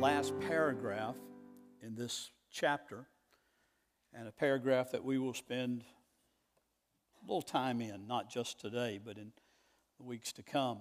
last 0.00 0.38
paragraph 0.40 1.16
in 1.82 1.94
this 1.94 2.30
chapter, 2.50 3.06
and 4.12 4.28
a 4.28 4.30
paragraph 4.32 4.90
that 4.90 5.02
we 5.02 5.18
will 5.18 5.32
spend 5.32 5.84
a 7.22 7.26
little 7.26 7.40
time 7.40 7.80
in, 7.80 8.06
not 8.06 8.30
just 8.30 8.60
today, 8.60 9.00
but 9.02 9.16
in 9.16 9.32
the 9.98 10.04
weeks 10.04 10.32
to 10.34 10.42
come, 10.42 10.80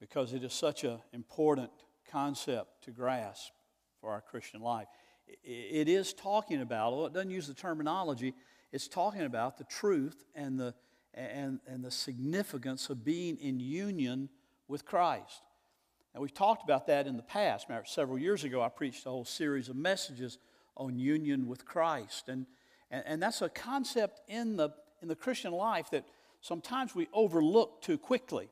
because 0.00 0.32
it 0.32 0.42
is 0.42 0.54
such 0.54 0.82
an 0.82 0.98
important 1.12 1.70
concept 2.10 2.82
to 2.84 2.90
grasp 2.90 3.52
for 4.00 4.10
our 4.10 4.22
Christian 4.22 4.62
life. 4.62 4.88
It 5.44 5.88
is 5.88 6.14
talking 6.14 6.62
about, 6.62 6.94
although 6.94 7.06
it 7.06 7.12
doesn't 7.12 7.30
use 7.30 7.46
the 7.46 7.54
terminology, 7.54 8.32
it's 8.72 8.88
talking 8.88 9.22
about 9.22 9.58
the 9.58 9.64
truth 9.64 10.24
and 10.34 10.58
the, 10.58 10.74
and, 11.12 11.60
and 11.66 11.84
the 11.84 11.90
significance 11.90 12.88
of 12.88 13.04
being 13.04 13.36
in 13.36 13.60
union 13.60 14.30
with 14.68 14.86
Christ. 14.86 15.42
And 16.14 16.20
we've 16.20 16.34
talked 16.34 16.62
about 16.62 16.86
that 16.88 17.06
in 17.06 17.16
the 17.16 17.22
past. 17.22 17.66
Remember, 17.68 17.86
several 17.86 18.18
years 18.18 18.44
ago, 18.44 18.62
I 18.62 18.68
preached 18.68 19.06
a 19.06 19.10
whole 19.10 19.24
series 19.24 19.68
of 19.68 19.76
messages 19.76 20.38
on 20.76 20.98
union 20.98 21.46
with 21.46 21.64
Christ. 21.64 22.28
And, 22.28 22.46
and, 22.90 23.02
and 23.06 23.22
that's 23.22 23.42
a 23.42 23.48
concept 23.48 24.20
in 24.28 24.56
the, 24.56 24.70
in 25.00 25.08
the 25.08 25.16
Christian 25.16 25.52
life 25.52 25.90
that 25.90 26.04
sometimes 26.40 26.94
we 26.94 27.08
overlook 27.12 27.82
too 27.82 27.96
quickly. 27.96 28.50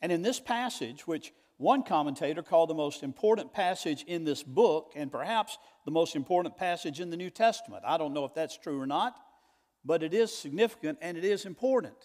And 0.00 0.10
in 0.10 0.22
this 0.22 0.40
passage, 0.40 1.06
which 1.06 1.32
one 1.58 1.82
commentator 1.82 2.42
called 2.42 2.70
the 2.70 2.74
most 2.74 3.02
important 3.02 3.52
passage 3.52 4.04
in 4.06 4.24
this 4.24 4.44
book, 4.44 4.92
and 4.94 5.10
perhaps 5.10 5.58
the 5.84 5.90
most 5.90 6.14
important 6.14 6.56
passage 6.56 7.00
in 7.00 7.10
the 7.10 7.16
New 7.16 7.30
Testament. 7.30 7.82
I 7.84 7.98
don't 7.98 8.14
know 8.14 8.24
if 8.24 8.32
that's 8.32 8.56
true 8.56 8.80
or 8.80 8.86
not, 8.86 9.16
but 9.84 10.04
it 10.04 10.14
is 10.14 10.32
significant 10.32 10.98
and 11.02 11.18
it 11.18 11.24
is 11.24 11.44
important 11.44 11.96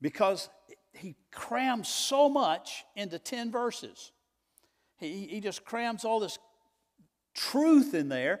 because 0.00 0.48
he 0.96 1.14
crams 1.32 1.88
so 1.88 2.28
much 2.28 2.84
into 2.94 3.18
10 3.18 3.50
verses. 3.50 4.12
He, 4.98 5.26
he 5.26 5.40
just 5.40 5.64
crams 5.64 6.04
all 6.04 6.20
this 6.20 6.38
truth 7.34 7.94
in 7.94 8.08
there, 8.08 8.40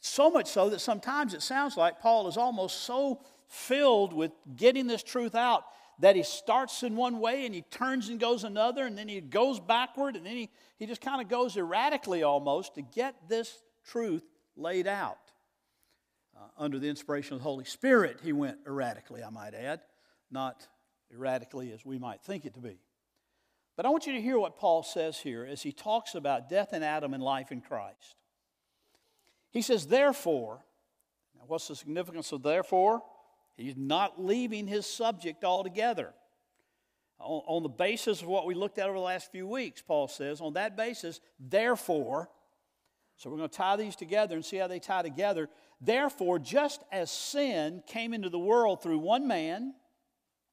so 0.00 0.30
much 0.30 0.46
so 0.46 0.70
that 0.70 0.80
sometimes 0.80 1.34
it 1.34 1.42
sounds 1.42 1.76
like 1.76 2.00
Paul 2.00 2.28
is 2.28 2.36
almost 2.36 2.82
so 2.82 3.22
filled 3.48 4.12
with 4.12 4.32
getting 4.56 4.86
this 4.86 5.02
truth 5.02 5.34
out 5.34 5.64
that 5.98 6.14
he 6.14 6.22
starts 6.22 6.82
in 6.82 6.94
one 6.94 7.18
way 7.20 7.46
and 7.46 7.54
he 7.54 7.62
turns 7.62 8.08
and 8.08 8.20
goes 8.20 8.44
another, 8.44 8.86
and 8.86 8.96
then 8.96 9.08
he 9.08 9.20
goes 9.20 9.58
backward, 9.58 10.14
and 10.14 10.26
then 10.26 10.36
he, 10.36 10.50
he 10.78 10.86
just 10.86 11.00
kind 11.00 11.22
of 11.22 11.28
goes 11.28 11.56
erratically 11.56 12.22
almost 12.22 12.74
to 12.74 12.82
get 12.82 13.16
this 13.28 13.62
truth 13.84 14.24
laid 14.56 14.86
out. 14.86 15.18
Uh, 16.36 16.48
under 16.58 16.78
the 16.78 16.88
inspiration 16.88 17.34
of 17.34 17.40
the 17.40 17.44
Holy 17.44 17.64
Spirit, 17.64 18.20
he 18.22 18.32
went 18.32 18.58
erratically, 18.66 19.24
I 19.24 19.30
might 19.30 19.54
add, 19.54 19.80
not 20.30 20.68
erratically 21.12 21.72
as 21.72 21.84
we 21.84 21.98
might 21.98 22.20
think 22.22 22.44
it 22.44 22.54
to 22.54 22.60
be. 22.60 22.78
But 23.76 23.84
I 23.84 23.90
want 23.90 24.06
you 24.06 24.14
to 24.14 24.20
hear 24.20 24.38
what 24.38 24.56
Paul 24.56 24.82
says 24.82 25.18
here 25.18 25.44
as 25.44 25.62
he 25.62 25.72
talks 25.72 26.14
about 26.14 26.48
death 26.48 26.72
in 26.72 26.82
Adam 26.82 27.12
and 27.12 27.22
life 27.22 27.52
in 27.52 27.60
Christ. 27.60 28.16
He 29.50 29.62
says, 29.62 29.86
therefore, 29.86 30.64
now 31.36 31.44
what's 31.46 31.68
the 31.68 31.76
significance 31.76 32.32
of 32.32 32.42
therefore? 32.42 33.02
He's 33.56 33.76
not 33.76 34.22
leaving 34.22 34.66
his 34.66 34.86
subject 34.86 35.44
altogether. 35.44 36.12
On, 37.18 37.42
on 37.46 37.62
the 37.62 37.68
basis 37.68 38.20
of 38.22 38.28
what 38.28 38.46
we 38.46 38.54
looked 38.54 38.78
at 38.78 38.88
over 38.88 38.98
the 38.98 39.04
last 39.04 39.30
few 39.30 39.46
weeks, 39.46 39.82
Paul 39.82 40.08
says, 40.08 40.40
on 40.40 40.54
that 40.54 40.76
basis, 40.76 41.20
therefore, 41.38 42.30
so 43.16 43.30
we're 43.30 43.38
going 43.38 43.48
to 43.48 43.56
tie 43.56 43.76
these 43.76 43.96
together 43.96 44.36
and 44.36 44.44
see 44.44 44.58
how 44.58 44.66
they 44.66 44.78
tie 44.78 45.02
together. 45.02 45.48
Therefore, 45.80 46.38
just 46.38 46.82
as 46.92 47.10
sin 47.10 47.82
came 47.86 48.12
into 48.12 48.28
the 48.28 48.38
world 48.38 48.82
through 48.82 48.98
one 48.98 49.26
man, 49.26 49.74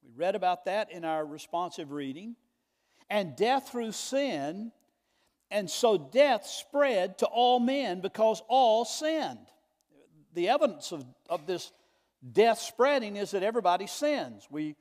we 0.04 0.12
read 0.16 0.34
about 0.34 0.66
that 0.66 0.92
in 0.92 1.04
our 1.04 1.24
responsive 1.24 1.90
reading. 1.90 2.36
And 3.10 3.36
death 3.36 3.70
through 3.70 3.92
sin. 3.92 4.72
And 5.50 5.70
so 5.70 5.98
death 5.98 6.46
spread 6.46 7.18
to 7.18 7.26
all 7.26 7.60
men 7.60 8.00
because 8.00 8.42
all 8.48 8.84
sinned. 8.84 9.46
The 10.34 10.48
evidence 10.48 10.92
of, 10.92 11.04
of 11.28 11.46
this 11.46 11.70
death 12.32 12.58
spreading 12.58 13.16
is 13.16 13.32
that 13.32 13.42
everybody 13.42 13.86
sins. 13.86 14.46
We, 14.50 14.74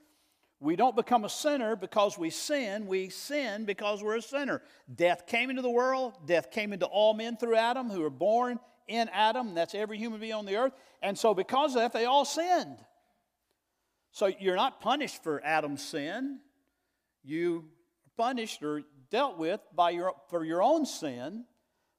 we 0.59 0.75
don't 0.75 0.95
become 0.95 1.25
a 1.25 1.29
sinner 1.29 1.75
because 1.75 2.17
we 2.17 2.29
sin, 2.29 2.87
we 2.87 3.09
sin 3.09 3.65
because 3.65 4.01
we're 4.01 4.17
a 4.17 4.21
sinner. 4.21 4.61
Death 4.93 5.27
came 5.27 5.49
into 5.49 5.61
the 5.61 5.69
world, 5.69 6.13
death 6.25 6.51
came 6.51 6.73
into 6.73 6.85
all 6.85 7.13
men 7.13 7.37
through 7.37 7.55
Adam 7.55 7.89
who 7.89 8.01
were 8.01 8.09
born 8.09 8.59
in 8.87 9.09
Adam, 9.13 9.53
that's 9.53 9.75
every 9.75 9.97
human 9.97 10.19
being 10.19 10.33
on 10.33 10.45
the 10.45 10.57
earth. 10.57 10.73
And 11.01 11.17
so, 11.17 11.33
because 11.33 11.75
of 11.75 11.81
that, 11.81 11.93
they 11.93 12.05
all 12.05 12.25
sinned. 12.25 12.77
So 14.13 14.27
you're 14.27 14.55
not 14.55 14.79
punished 14.79 15.23
for 15.23 15.43
Adam's 15.43 15.81
sin. 15.81 16.39
You 17.23 17.65
are 18.05 18.25
punished 18.25 18.61
or 18.61 18.83
dealt 19.09 19.39
with 19.39 19.59
by 19.75 19.89
your, 19.89 20.13
for 20.29 20.45
your 20.45 20.61
own 20.61 20.85
sin. 20.85 21.45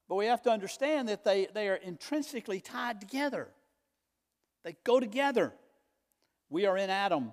But 0.09 0.15
we 0.15 0.27
have 0.27 0.43
to 0.43 0.51
understand 0.51 1.09
that 1.09 1.25
they, 1.25 1.49
they 1.53 1.69
are 1.69 1.75
intrinsically 1.75 2.61
tied 2.61 3.01
together. 3.01 3.49
They 4.63 4.77
go 4.85 5.01
together. 5.01 5.53
We 6.51 6.67
are 6.67 6.79
in 6.79 6.89
Adam. 6.89 7.33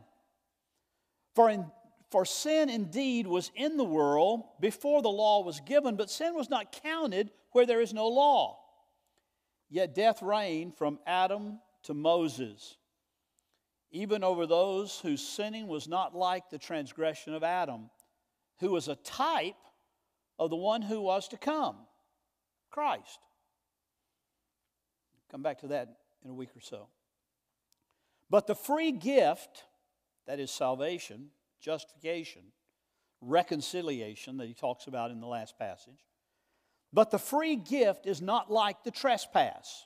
For, 1.35 1.51
in, 1.51 1.65
for 2.09 2.25
sin 2.25 2.67
indeed 2.67 3.27
was 3.27 3.51
in 3.53 3.77
the 3.77 3.83
world 3.83 4.45
before 4.59 5.03
the 5.03 5.09
law 5.09 5.43
was 5.43 5.59
given, 5.59 5.95
but 5.95 6.09
sin 6.09 6.33
was 6.33 6.49
not 6.49 6.71
counted 6.83 7.29
where 7.51 7.67
there 7.67 7.81
is 7.81 7.93
no 7.93 8.07
law. 8.07 8.57
Yet 9.69 9.93
death 9.93 10.23
reigned 10.23 10.75
from 10.75 10.97
Adam 11.05 11.59
to 11.83 11.93
Moses 11.93 12.77
even 13.91 14.23
over 14.23 14.45
those 14.45 14.99
whose 14.99 15.21
sinning 15.21 15.67
was 15.67 15.87
not 15.87 16.15
like 16.15 16.49
the 16.49 16.57
transgression 16.57 17.33
of 17.33 17.43
Adam, 17.43 17.89
who 18.59 18.71
was 18.71 18.87
a 18.87 18.95
type 18.95 19.55
of 20.39 20.49
the 20.49 20.55
one 20.55 20.81
who 20.81 21.01
was 21.01 21.27
to 21.29 21.37
come 21.37 21.75
Christ. 22.69 23.19
Come 25.29 25.43
back 25.43 25.59
to 25.59 25.67
that 25.67 25.89
in 26.23 26.31
a 26.31 26.33
week 26.33 26.49
or 26.55 26.61
so. 26.61 26.87
But 28.29 28.47
the 28.47 28.55
free 28.55 28.93
gift, 28.93 29.65
that 30.25 30.39
is 30.39 30.51
salvation, 30.51 31.31
justification, 31.59 32.43
reconciliation 33.19 34.37
that 34.37 34.47
he 34.47 34.53
talks 34.53 34.87
about 34.87 35.11
in 35.11 35.19
the 35.19 35.27
last 35.27 35.57
passage, 35.59 36.05
but 36.93 37.11
the 37.11 37.19
free 37.19 37.55
gift 37.55 38.05
is 38.05 38.21
not 38.21 38.51
like 38.51 38.83
the 38.83 38.91
trespass. 38.91 39.85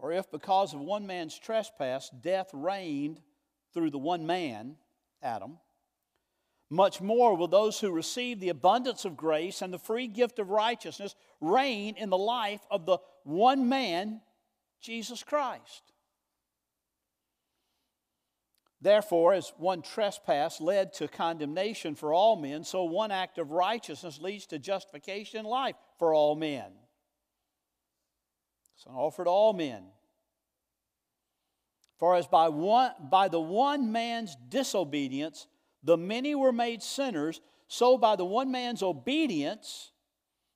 For 0.00 0.12
if 0.12 0.30
because 0.30 0.74
of 0.74 0.80
one 0.80 1.06
man's 1.06 1.38
trespass 1.38 2.10
death 2.20 2.50
reigned 2.52 3.20
through 3.72 3.90
the 3.90 3.98
one 3.98 4.26
man, 4.26 4.76
Adam, 5.22 5.58
much 6.68 7.00
more 7.00 7.36
will 7.36 7.48
those 7.48 7.78
who 7.78 7.90
receive 7.90 8.40
the 8.40 8.48
abundance 8.48 9.04
of 9.04 9.16
grace 9.16 9.62
and 9.62 9.72
the 9.72 9.78
free 9.78 10.08
gift 10.08 10.38
of 10.38 10.50
righteousness 10.50 11.14
reign 11.40 11.94
in 11.96 12.10
the 12.10 12.18
life 12.18 12.60
of 12.70 12.86
the 12.86 12.98
one 13.22 13.68
man, 13.68 14.20
Jesus 14.80 15.22
Christ. 15.22 15.92
Therefore, 18.80 19.32
as 19.32 19.52
one 19.56 19.80
trespass 19.80 20.60
led 20.60 20.92
to 20.94 21.08
condemnation 21.08 21.94
for 21.94 22.12
all 22.12 22.36
men, 22.36 22.62
so 22.62 22.84
one 22.84 23.10
act 23.10 23.38
of 23.38 23.52
righteousness 23.52 24.20
leads 24.20 24.46
to 24.46 24.58
justification 24.58 25.40
and 25.40 25.48
life 25.48 25.76
for 25.98 26.14
all 26.14 26.36
men. 26.36 26.72
It's 28.76 28.86
an 28.86 28.92
offer 28.92 29.24
to 29.24 29.30
all 29.30 29.52
men. 29.54 29.84
For 31.98 32.14
as 32.14 32.26
by, 32.26 32.48
one, 32.48 32.92
by 33.10 33.28
the 33.28 33.40
one 33.40 33.92
man's 33.92 34.36
disobedience 34.48 35.46
the 35.82 35.96
many 35.96 36.34
were 36.34 36.52
made 36.52 36.82
sinners, 36.82 37.40
so 37.68 37.96
by 37.96 38.16
the 38.16 38.24
one 38.24 38.50
man's 38.50 38.82
obedience 38.82 39.92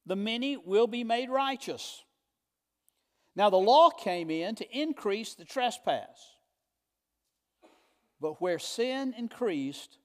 the 0.04 0.16
many 0.16 0.56
will 0.56 0.88
be 0.88 1.04
made 1.04 1.30
righteous. 1.30 2.02
Now 3.36 3.48
the 3.48 3.56
law 3.56 3.90
came 3.90 4.30
in 4.30 4.56
to 4.56 4.76
increase 4.76 5.34
the 5.34 5.44
trespass. 5.44 6.34
But 8.20 8.42
where 8.42 8.58
sin 8.58 9.14
increased, 9.16 9.98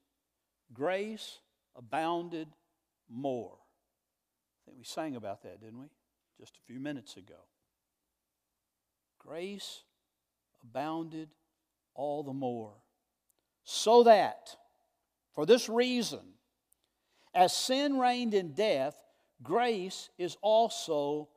grace 0.73 1.39
abounded 1.75 2.47
more. 3.09 3.57
I 3.57 4.65
think 4.65 4.77
we 4.77 4.85
sang 4.85 5.15
about 5.15 5.43
that, 5.43 5.59
didn't 5.59 5.79
we? 5.79 5.87
Just 6.39 6.57
a 6.57 6.65
few 6.67 6.79
minutes 6.79 7.17
ago. 7.17 7.35
Grace 9.19 9.83
abounded 10.69 11.29
all 11.93 12.23
the 12.23 12.33
more. 12.33 12.73
So 13.63 14.03
that, 14.03 14.55
for 15.33 15.45
this 15.45 15.69
reason, 15.69 16.21
as 17.33 17.55
sin 17.55 17.99
reigned 17.99 18.33
in 18.33 18.53
death, 18.53 18.95
grace 19.43 20.09
is 20.17 20.37
also 20.41 21.29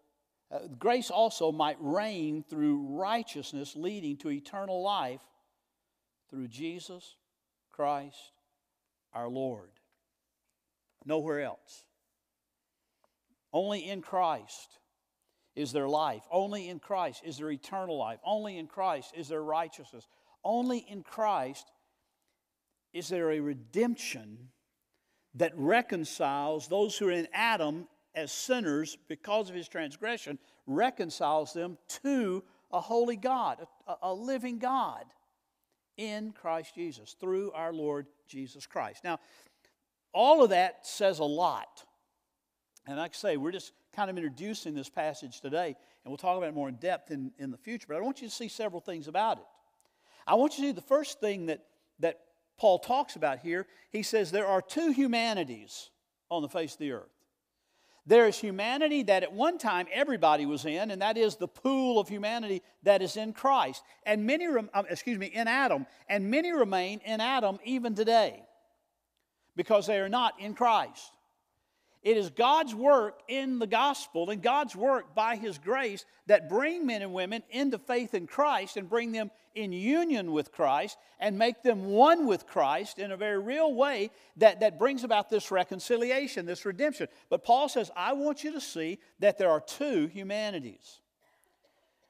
uh, 0.50 0.60
grace 0.78 1.10
also 1.10 1.52
might 1.52 1.76
reign 1.78 2.42
through 2.48 2.96
righteousness 2.96 3.76
leading 3.76 4.16
to 4.16 4.30
eternal 4.30 4.82
life 4.82 5.20
through 6.31 6.48
Jesus 6.48 7.16
Christ 7.70 8.32
our 9.12 9.28
Lord. 9.28 9.69
Nowhere 11.04 11.40
else. 11.40 11.84
Only 13.52 13.81
in 13.81 14.00
Christ 14.00 14.78
is 15.58 15.72
there 15.72 15.88
life. 15.88 16.22
Only 16.31 16.69
in 16.69 16.78
Christ 16.78 17.22
is 17.25 17.38
there 17.38 17.50
eternal 17.50 17.99
life. 17.99 18.20
Only 18.25 18.58
in 18.58 18.69
Christ 18.69 19.12
is 19.16 19.28
there 19.28 19.43
righteousness. 19.43 20.06
Only 20.44 20.78
in 20.78 21.02
Christ 21.02 21.70
is 22.93 23.08
there 23.08 23.32
a 23.32 23.40
redemption 23.40 24.50
that 25.34 25.52
reconciles 25.56 26.69
those 26.69 26.96
who 26.96 27.08
are 27.08 27.12
in 27.12 27.26
Adam 27.32 27.88
as 28.14 28.31
sinners 28.31 28.96
because 29.08 29.49
of 29.49 29.56
his 29.56 29.69
transgression, 29.69 30.38
reconciles 30.66 31.52
them 31.52 31.76
to 32.02 32.43
a 32.72 32.81
holy 32.81 33.16
God, 33.16 33.58
a, 33.87 33.94
a 34.02 34.14
living 34.14 34.58
God 34.58 35.05
in 35.96 36.32
Christ 36.32 36.75
Jesus 36.75 37.16
through 37.20 37.50
our 37.52 37.72
Lord 37.72 38.06
Jesus 38.28 38.66
Christ. 38.66 39.02
Now, 39.02 39.19
all 40.14 40.43
of 40.43 40.50
that 40.50 40.87
says 40.87 41.19
a 41.19 41.25
lot. 41.25 41.84
And 42.88 42.96
like 42.96 43.11
I 43.12 43.17
say, 43.17 43.37
we're 43.37 43.52
just 43.52 43.73
kind 43.94 44.08
of 44.08 44.17
introducing 44.17 44.75
this 44.75 44.88
passage 44.88 45.43
today, 45.43 45.67
and 45.67 46.11
we'll 46.11 46.17
talk 46.17 46.38
about 46.38 46.49
it 46.49 46.55
more 46.55 46.70
in 46.70 46.76
depth 46.76 47.11
in, 47.11 47.32
in 47.38 47.50
the 47.50 47.58
future. 47.58 47.85
But 47.87 47.99
I 47.99 48.00
want 48.00 48.23
you 48.23 48.29
to 48.29 48.35
see 48.35 48.49
several 48.49 48.81
things 48.81 49.08
about 49.08 49.37
it. 49.37 49.44
I 50.26 50.37
want 50.37 50.56
you 50.56 50.64
to 50.64 50.69
see 50.70 50.73
the 50.73 50.81
first 50.81 51.20
thing 51.20 51.46
that, 51.46 51.64
that 52.00 52.20
Paul 52.56 52.79
talks 52.79 53.14
about 53.14 53.40
here. 53.40 53.67
He 53.90 54.02
says 54.02 54.31
there 54.31 54.46
are 54.46 54.62
two 54.62 54.90
humanities 54.90 55.90
on 56.31 56.40
the 56.40 56.49
face 56.49 56.73
of 56.73 56.79
the 56.79 56.93
earth. 56.93 57.11
There 58.06 58.26
is 58.26 58.38
humanity 58.38 59.02
that 59.02 59.23
at 59.23 59.34
one 59.34 59.58
time 59.58 59.87
everybody 59.93 60.46
was 60.46 60.64
in, 60.64 60.91
and 60.91 61.02
that 61.02 61.19
is 61.19 61.37
the 61.37 61.46
pool 61.46 62.00
of 62.00 62.08
humanity 62.08 62.62
that 62.84 63.02
is 63.02 63.19
in 63.19 63.34
Christ. 63.34 63.82
And 64.06 64.25
many, 64.25 64.46
um, 64.46 64.70
excuse 64.88 65.19
me, 65.19 65.26
in 65.26 65.46
Adam. 65.46 65.84
And 66.08 66.31
many 66.31 66.52
remain 66.52 67.00
in 67.05 67.20
Adam 67.20 67.58
even 67.64 67.94
today 67.94 68.43
because 69.56 69.87
they 69.87 69.99
are 69.99 70.08
not 70.08 70.41
in 70.41 70.55
Christ. 70.55 71.12
It 72.08 72.16
is 72.16 72.31
God's 72.31 72.75
work 72.75 73.20
in 73.28 73.58
the 73.58 73.66
gospel 73.66 74.31
and 74.31 74.40
God's 74.43 74.75
work 74.75 75.14
by 75.14 75.37
His 75.37 75.58
grace 75.58 76.06
that 76.26 76.49
bring 76.49 76.87
men 76.87 77.02
and 77.02 77.12
women 77.12 77.43
into 77.50 77.76
faith 77.76 78.14
in 78.14 78.26
Christ 78.26 78.78
and 78.78 78.88
bring 78.88 79.12
them 79.12 79.31
in 79.55 79.72
union 79.72 80.32
with 80.32 80.50
Christ 80.50 80.96
and 81.20 81.37
make 81.37 81.62
them 81.62 81.84
one 81.84 82.26
with 82.26 82.46
Christ 82.46 82.99
in 82.99 83.12
a 83.12 83.16
very 83.19 83.38
real 83.38 83.75
way 83.75 84.10
that, 84.38 84.60
that 84.60 84.78
brings 84.78 85.05
about 85.05 85.28
this 85.28 85.50
reconciliation, 85.50 86.46
this 86.46 86.64
redemption. 86.64 87.08
But 87.28 87.44
Paul 87.44 87.69
says, 87.69 87.90
I 87.94 88.14
want 88.14 88.43
you 88.43 88.52
to 88.52 88.60
see 88.62 89.00
that 89.19 89.37
there 89.37 89.50
are 89.50 89.60
two 89.60 90.06
humanities. 90.06 91.00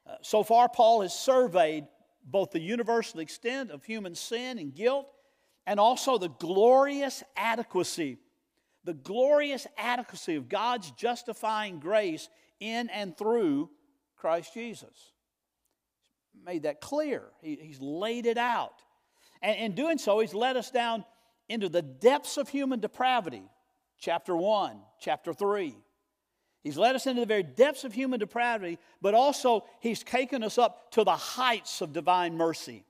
Uh, 0.06 0.14
so 0.22 0.44
far, 0.44 0.68
Paul 0.68 1.02
has 1.02 1.12
surveyed 1.12 1.88
both 2.24 2.52
the 2.52 2.60
universal 2.60 3.18
extent 3.18 3.72
of 3.72 3.82
human 3.82 4.14
sin 4.14 4.58
and 4.58 4.72
guilt 4.72 5.08
and 5.66 5.80
also 5.80 6.18
the 6.18 6.28
glorious 6.28 7.24
adequacy 7.36 8.18
the 8.88 8.94
glorious 8.94 9.66
adequacy 9.76 10.36
of 10.36 10.48
God's 10.48 10.90
justifying 10.92 11.78
grace 11.78 12.30
in 12.58 12.88
and 12.88 13.14
through 13.14 13.68
Christ 14.16 14.54
Jesus. 14.54 15.12
He's 16.32 16.42
made 16.42 16.62
that 16.62 16.80
clear, 16.80 17.24
he, 17.42 17.58
he's 17.60 17.82
laid 17.82 18.24
it 18.24 18.38
out. 18.38 18.80
And 19.42 19.58
in 19.58 19.74
doing 19.74 19.98
so, 19.98 20.20
he's 20.20 20.32
led 20.32 20.56
us 20.56 20.70
down 20.70 21.04
into 21.50 21.68
the 21.68 21.82
depths 21.82 22.38
of 22.38 22.48
human 22.48 22.80
depravity, 22.80 23.42
chapter 24.00 24.34
1, 24.34 24.78
chapter 24.98 25.34
3. 25.34 25.76
He's 26.62 26.78
led 26.78 26.94
us 26.94 27.06
into 27.06 27.20
the 27.20 27.26
very 27.26 27.42
depths 27.42 27.84
of 27.84 27.92
human 27.92 28.18
depravity, 28.18 28.78
but 29.02 29.12
also 29.12 29.66
he's 29.80 30.02
taken 30.02 30.42
us 30.42 30.56
up 30.56 30.92
to 30.92 31.04
the 31.04 31.14
heights 31.14 31.82
of 31.82 31.92
divine 31.92 32.38
mercy. 32.38 32.86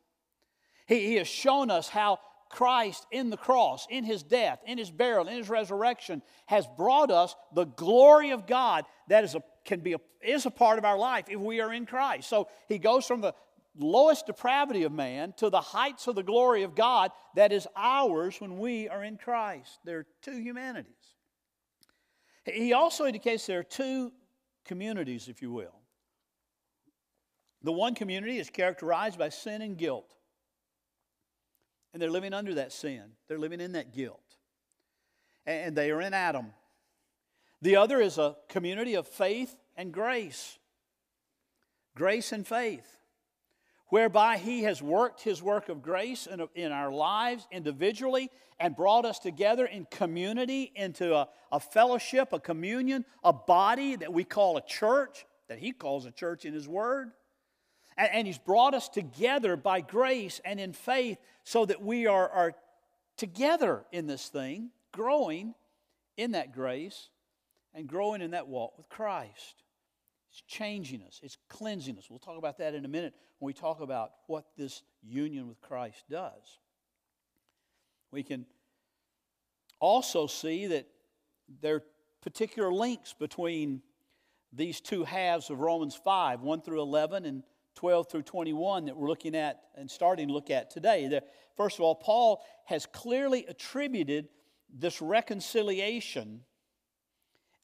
He, 0.86 1.08
he 1.08 1.14
has 1.16 1.26
shown 1.26 1.72
us 1.72 1.88
how 1.88 2.20
Christ 2.48 3.06
in 3.10 3.30
the 3.30 3.36
cross, 3.36 3.86
in 3.90 4.04
his 4.04 4.22
death, 4.22 4.60
in 4.66 4.78
his 4.78 4.90
burial, 4.90 5.28
in 5.28 5.36
his 5.36 5.48
resurrection, 5.48 6.22
has 6.46 6.66
brought 6.76 7.10
us 7.10 7.34
the 7.54 7.64
glory 7.64 8.30
of 8.30 8.46
God 8.46 8.84
that 9.08 9.24
is 9.24 9.34
a, 9.34 9.42
can 9.64 9.80
be 9.80 9.92
a, 9.92 9.98
is 10.22 10.46
a 10.46 10.50
part 10.50 10.78
of 10.78 10.84
our 10.84 10.98
life 10.98 11.26
if 11.28 11.38
we 11.38 11.60
are 11.60 11.72
in 11.72 11.86
Christ. 11.86 12.28
So 12.28 12.48
he 12.68 12.78
goes 12.78 13.06
from 13.06 13.20
the 13.20 13.34
lowest 13.78 14.26
depravity 14.26 14.82
of 14.84 14.92
man 14.92 15.34
to 15.36 15.50
the 15.50 15.60
heights 15.60 16.06
of 16.06 16.14
the 16.14 16.22
glory 16.22 16.62
of 16.62 16.74
God 16.74 17.10
that 17.36 17.52
is 17.52 17.68
ours 17.76 18.40
when 18.40 18.58
we 18.58 18.88
are 18.88 19.04
in 19.04 19.18
Christ. 19.18 19.78
There 19.84 19.98
are 19.98 20.06
two 20.22 20.38
humanities. 20.38 20.94
He 22.44 22.72
also 22.72 23.04
indicates 23.04 23.46
there 23.46 23.60
are 23.60 23.64
two 23.64 24.12
communities, 24.64 25.28
if 25.28 25.42
you 25.42 25.52
will. 25.52 25.74
The 27.62 27.72
one 27.72 27.94
community 27.94 28.38
is 28.38 28.50
characterized 28.50 29.18
by 29.18 29.28
sin 29.28 29.62
and 29.62 29.76
guilt. 29.76 30.14
And 31.98 32.02
they're 32.04 32.12
living 32.12 32.32
under 32.32 32.54
that 32.54 32.72
sin, 32.72 33.02
they're 33.26 33.40
living 33.40 33.60
in 33.60 33.72
that 33.72 33.92
guilt. 33.92 34.22
And 35.44 35.74
they 35.74 35.90
are 35.90 36.00
in 36.00 36.14
Adam. 36.14 36.52
The 37.60 37.74
other 37.74 38.00
is 38.00 38.18
a 38.18 38.36
community 38.48 38.94
of 38.94 39.08
faith 39.08 39.56
and 39.76 39.90
grace. 39.92 40.60
Grace 41.96 42.30
and 42.30 42.46
faith, 42.46 42.86
whereby 43.88 44.36
He 44.36 44.62
has 44.62 44.80
worked 44.80 45.22
His 45.22 45.42
work 45.42 45.68
of 45.68 45.82
grace 45.82 46.28
in, 46.28 46.46
in 46.54 46.70
our 46.70 46.92
lives 46.92 47.48
individually 47.50 48.30
and 48.60 48.76
brought 48.76 49.04
us 49.04 49.18
together 49.18 49.66
in 49.66 49.84
community 49.90 50.70
into 50.76 51.16
a, 51.16 51.28
a 51.50 51.58
fellowship, 51.58 52.32
a 52.32 52.38
communion, 52.38 53.04
a 53.24 53.32
body 53.32 53.96
that 53.96 54.12
we 54.12 54.22
call 54.22 54.56
a 54.56 54.64
church, 54.64 55.26
that 55.48 55.58
He 55.58 55.72
calls 55.72 56.06
a 56.06 56.12
church 56.12 56.44
in 56.44 56.54
His 56.54 56.68
Word. 56.68 57.10
And, 57.98 58.08
and 58.12 58.26
He's 58.26 58.38
brought 58.38 58.72
us 58.72 58.88
together 58.88 59.56
by 59.56 59.82
grace 59.82 60.40
and 60.44 60.58
in 60.58 60.72
faith 60.72 61.18
so 61.44 61.66
that 61.66 61.82
we 61.82 62.06
are, 62.06 62.28
are 62.30 62.54
together 63.18 63.84
in 63.92 64.06
this 64.06 64.28
thing, 64.28 64.70
growing 64.92 65.54
in 66.16 66.32
that 66.32 66.54
grace 66.54 67.10
and 67.74 67.86
growing 67.86 68.22
in 68.22 68.30
that 68.30 68.48
walk 68.48 68.78
with 68.78 68.88
Christ. 68.88 69.62
It's 70.30 70.42
changing 70.42 71.02
us, 71.02 71.20
it's 71.22 71.36
cleansing 71.48 71.98
us. 71.98 72.06
We'll 72.08 72.18
talk 72.18 72.38
about 72.38 72.58
that 72.58 72.74
in 72.74 72.84
a 72.84 72.88
minute 72.88 73.14
when 73.38 73.46
we 73.46 73.52
talk 73.52 73.80
about 73.80 74.12
what 74.26 74.44
this 74.56 74.82
union 75.02 75.48
with 75.48 75.60
Christ 75.60 76.04
does. 76.10 76.58
We 78.10 78.22
can 78.22 78.46
also 79.80 80.26
see 80.26 80.66
that 80.68 80.86
there 81.60 81.76
are 81.76 81.84
particular 82.22 82.72
links 82.72 83.14
between 83.18 83.82
these 84.52 84.81
two 84.81 85.05
halves 85.05 85.50
of 85.50 85.60
Romans 85.60 85.94
5, 85.94 86.40
1 86.40 86.60
through 86.62 86.81
11 86.81 87.24
and 87.24 87.43
12 87.79 88.11
through 88.11 88.23
21 88.23 88.87
that 88.87 88.97
we're 88.97 89.06
looking 89.06 89.37
at 89.37 89.61
and 89.77 89.89
starting 89.89 90.27
to 90.27 90.35
look 90.35 90.51
at 90.51 90.69
today. 90.69 91.20
First 91.56 91.79
of 91.79 91.82
all, 91.85 91.94
Paul 91.94 92.43
has 92.65 92.87
clearly 92.87 93.47
attributed 93.47 94.29
this 94.69 95.01
reconciliation 95.01 96.41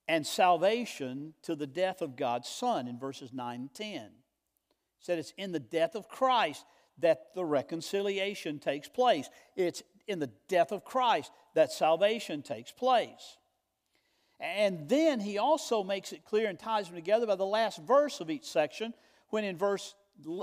and 0.07 0.25
salvation 0.25 1.35
to 1.43 1.57
the 1.57 1.67
death 1.67 2.01
of 2.01 2.15
God's 2.15 2.49
Son 2.49 2.87
in 2.87 2.97
verses 2.97 3.33
9 3.33 3.61
and 3.61 3.75
10. 3.75 3.89
He 3.89 4.09
said 5.01 5.19
it's 5.19 5.35
in 5.37 5.51
the 5.51 5.59
death 5.59 5.97
of 5.97 6.09
Christ 6.09 6.65
that 6.99 7.35
the 7.35 7.45
reconciliation 7.45 8.61
takes 8.61 8.89
place. 8.89 9.29
It's 9.57 9.83
in 10.07 10.21
the 10.21 10.31
death 10.47 10.71
of 10.71 10.85
Christ 10.85 11.33
that 11.57 11.73
salvation 11.73 12.43
takes 12.43 12.71
place. 12.71 13.37
And 14.39 14.89
then 14.89 15.19
he 15.19 15.39
also 15.39 15.83
makes 15.83 16.13
it 16.13 16.25
clear 16.25 16.49
and 16.49 16.57
ties 16.57 16.87
them 16.87 16.95
together 16.95 17.27
by 17.27 17.35
the 17.35 17.45
last 17.45 17.81
verse 17.83 18.21
of 18.21 18.31
each 18.31 18.45
section, 18.45 18.95
when 19.31 19.43
in 19.43 19.57
verse 19.57 19.97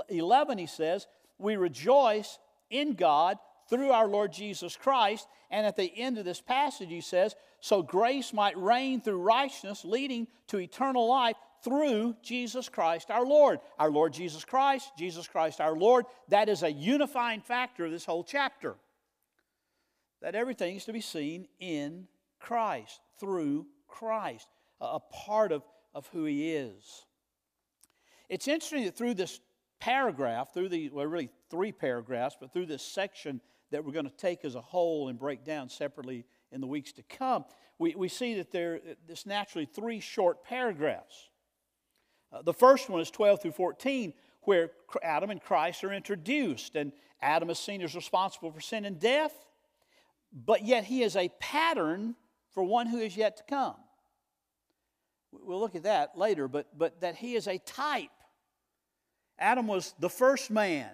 11, 0.08 0.58
he 0.58 0.66
says, 0.66 1.06
We 1.38 1.56
rejoice 1.56 2.38
in 2.70 2.94
God 2.94 3.38
through 3.68 3.90
our 3.90 4.06
Lord 4.06 4.32
Jesus 4.32 4.76
Christ. 4.76 5.26
And 5.50 5.66
at 5.66 5.76
the 5.76 5.92
end 5.96 6.18
of 6.18 6.24
this 6.24 6.40
passage, 6.40 6.88
he 6.88 7.00
says, 7.00 7.34
So 7.60 7.82
grace 7.82 8.32
might 8.32 8.56
reign 8.56 9.00
through 9.00 9.22
righteousness, 9.22 9.84
leading 9.84 10.28
to 10.48 10.58
eternal 10.58 11.08
life 11.08 11.36
through 11.62 12.16
Jesus 12.22 12.68
Christ 12.68 13.10
our 13.10 13.24
Lord. 13.24 13.60
Our 13.78 13.90
Lord 13.90 14.12
Jesus 14.12 14.44
Christ, 14.44 14.90
Jesus 14.98 15.26
Christ 15.26 15.60
our 15.60 15.76
Lord. 15.76 16.06
That 16.28 16.48
is 16.48 16.62
a 16.62 16.72
unifying 16.72 17.40
factor 17.40 17.84
of 17.86 17.92
this 17.92 18.04
whole 18.04 18.24
chapter. 18.24 18.76
That 20.20 20.34
everything 20.34 20.76
is 20.76 20.84
to 20.84 20.92
be 20.92 21.00
seen 21.00 21.48
in 21.58 22.06
Christ, 22.38 23.00
through 23.18 23.66
Christ, 23.88 24.48
a 24.80 25.00
part 25.00 25.52
of, 25.52 25.62
of 25.94 26.06
who 26.08 26.24
He 26.24 26.52
is. 26.52 27.04
It's 28.28 28.48
interesting 28.48 28.84
that 28.84 28.96
through 28.96 29.14
this 29.14 29.40
paragraph, 29.82 30.54
through 30.54 30.68
the, 30.68 30.88
well, 30.90 31.06
really 31.06 31.28
three 31.50 31.72
paragraphs, 31.72 32.36
but 32.40 32.52
through 32.52 32.66
this 32.66 32.84
section 32.84 33.40
that 33.72 33.84
we're 33.84 33.92
going 33.92 34.08
to 34.08 34.16
take 34.16 34.44
as 34.44 34.54
a 34.54 34.60
whole 34.60 35.08
and 35.08 35.18
break 35.18 35.44
down 35.44 35.68
separately 35.68 36.24
in 36.52 36.60
the 36.60 36.68
weeks 36.68 36.92
to 36.92 37.02
come, 37.02 37.44
we, 37.80 37.92
we 37.96 38.08
see 38.08 38.34
that 38.34 38.52
there 38.52 38.80
there's 39.08 39.26
naturally 39.26 39.66
three 39.66 39.98
short 39.98 40.44
paragraphs. 40.44 41.30
Uh, 42.32 42.42
the 42.42 42.54
first 42.54 42.88
one 42.88 43.00
is 43.00 43.10
12 43.10 43.42
through 43.42 43.50
14, 43.50 44.12
where 44.42 44.70
Adam 45.02 45.30
and 45.30 45.42
Christ 45.42 45.82
are 45.82 45.92
introduced, 45.92 46.76
and 46.76 46.92
Adam 47.20 47.50
is 47.50 47.58
seen 47.58 47.82
as 47.82 47.96
responsible 47.96 48.52
for 48.52 48.60
sin 48.60 48.84
and 48.84 49.00
death, 49.00 49.34
but 50.32 50.64
yet 50.64 50.84
he 50.84 51.02
is 51.02 51.16
a 51.16 51.28
pattern 51.40 52.14
for 52.52 52.62
one 52.62 52.86
who 52.86 52.98
is 52.98 53.16
yet 53.16 53.36
to 53.38 53.42
come. 53.48 53.76
we'll 55.32 55.58
look 55.58 55.74
at 55.74 55.82
that 55.82 56.16
later, 56.16 56.46
but, 56.46 56.68
but 56.78 57.00
that 57.00 57.16
he 57.16 57.34
is 57.34 57.48
a 57.48 57.58
type. 57.58 58.10
Adam 59.42 59.66
was 59.66 59.94
the 59.98 60.08
first 60.08 60.50
man 60.50 60.90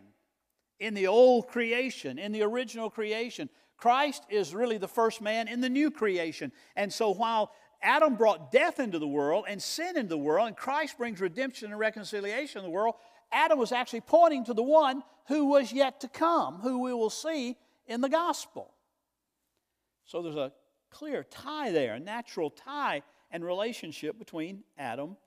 in 0.80 0.94
the 0.94 1.06
old 1.06 1.48
creation, 1.48 2.18
in 2.18 2.32
the 2.32 2.42
original 2.42 2.88
creation. 2.88 3.48
Christ 3.76 4.24
is 4.30 4.54
really 4.54 4.78
the 4.78 4.88
first 4.88 5.20
man 5.20 5.48
in 5.48 5.60
the 5.60 5.68
new 5.68 5.90
creation. 5.90 6.50
And 6.74 6.92
so 6.92 7.10
while 7.10 7.52
Adam 7.82 8.16
brought 8.16 8.50
death 8.50 8.80
into 8.80 8.98
the 8.98 9.06
world 9.06 9.44
and 9.46 9.62
sin 9.62 9.96
into 9.96 10.08
the 10.08 10.18
world, 10.18 10.48
and 10.48 10.56
Christ 10.56 10.96
brings 10.96 11.20
redemption 11.20 11.70
and 11.70 11.78
reconciliation 11.78 12.60
in 12.60 12.64
the 12.64 12.70
world, 12.70 12.94
Adam 13.30 13.58
was 13.58 13.70
actually 13.70 14.00
pointing 14.00 14.44
to 14.46 14.54
the 14.54 14.62
one 14.62 15.02
who 15.26 15.46
was 15.46 15.72
yet 15.72 16.00
to 16.00 16.08
come, 16.08 16.60
who 16.60 16.82
we 16.82 16.94
will 16.94 17.10
see 17.10 17.56
in 17.86 18.00
the 18.00 18.08
gospel. 18.08 18.72
So 20.06 20.22
there's 20.22 20.36
a 20.36 20.52
clear 20.90 21.22
tie 21.22 21.70
there, 21.70 21.94
a 21.94 22.00
natural 22.00 22.48
tie 22.48 23.02
and 23.30 23.44
relationship 23.44 24.18
between 24.18 24.64
Adam 24.78 25.18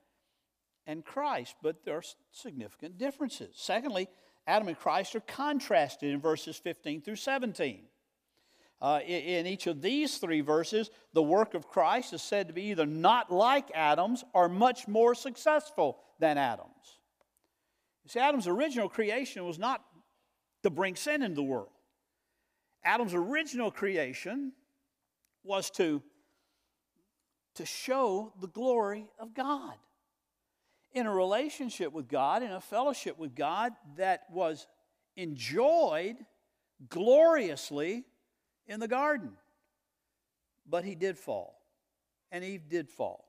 and 0.87 1.05
Christ, 1.05 1.55
but 1.61 1.85
there 1.85 1.97
are 1.97 2.03
significant 2.31 2.97
differences. 2.97 3.55
Secondly, 3.55 4.07
Adam 4.47 4.67
and 4.67 4.77
Christ 4.77 5.15
are 5.15 5.21
contrasted 5.21 6.11
in 6.11 6.19
verses 6.19 6.57
15 6.57 7.01
through 7.01 7.15
17. 7.15 7.83
Uh, 8.81 8.99
in, 9.05 9.45
each 9.45 9.67
of 9.67 9.81
these 9.81 10.17
three 10.17 10.41
verses, 10.41 10.89
the 11.13 11.21
work 11.21 11.53
of 11.53 11.67
Christ 11.67 12.13
is 12.13 12.21
said 12.23 12.47
to 12.47 12.53
be 12.53 12.63
either 12.63 12.87
not 12.87 13.31
like 13.31 13.69
Adam's 13.75 14.23
or 14.33 14.49
much 14.49 14.87
more 14.87 15.13
successful 15.13 15.99
than 16.19 16.39
Adam's. 16.39 16.69
You 18.03 18.09
see, 18.09 18.19
Adam's 18.19 18.47
original 18.47 18.89
creation 18.89 19.45
was 19.45 19.59
not 19.59 19.83
to 20.63 20.71
bring 20.71 20.95
sin 20.95 21.21
into 21.21 21.35
the 21.35 21.43
world. 21.43 21.69
Adam's 22.83 23.13
original 23.13 23.69
creation 23.69 24.53
was 25.43 25.69
to, 25.71 26.01
to 27.55 27.65
show 27.67 28.33
the 28.41 28.47
glory 28.47 29.05
of 29.19 29.35
God. 29.35 29.75
In 30.93 31.07
a 31.07 31.13
relationship 31.13 31.93
with 31.93 32.07
God, 32.07 32.43
in 32.43 32.51
a 32.51 32.61
fellowship 32.61 33.17
with 33.17 33.35
God 33.35 33.71
that 33.97 34.23
was 34.31 34.67
enjoyed 35.15 36.17
gloriously 36.89 38.03
in 38.67 38.79
the 38.79 38.87
garden. 38.87 39.31
But 40.67 40.83
he 40.83 40.95
did 40.95 41.17
fall, 41.17 41.61
and 42.31 42.43
Eve 42.43 42.69
did 42.69 42.89
fall. 42.89 43.25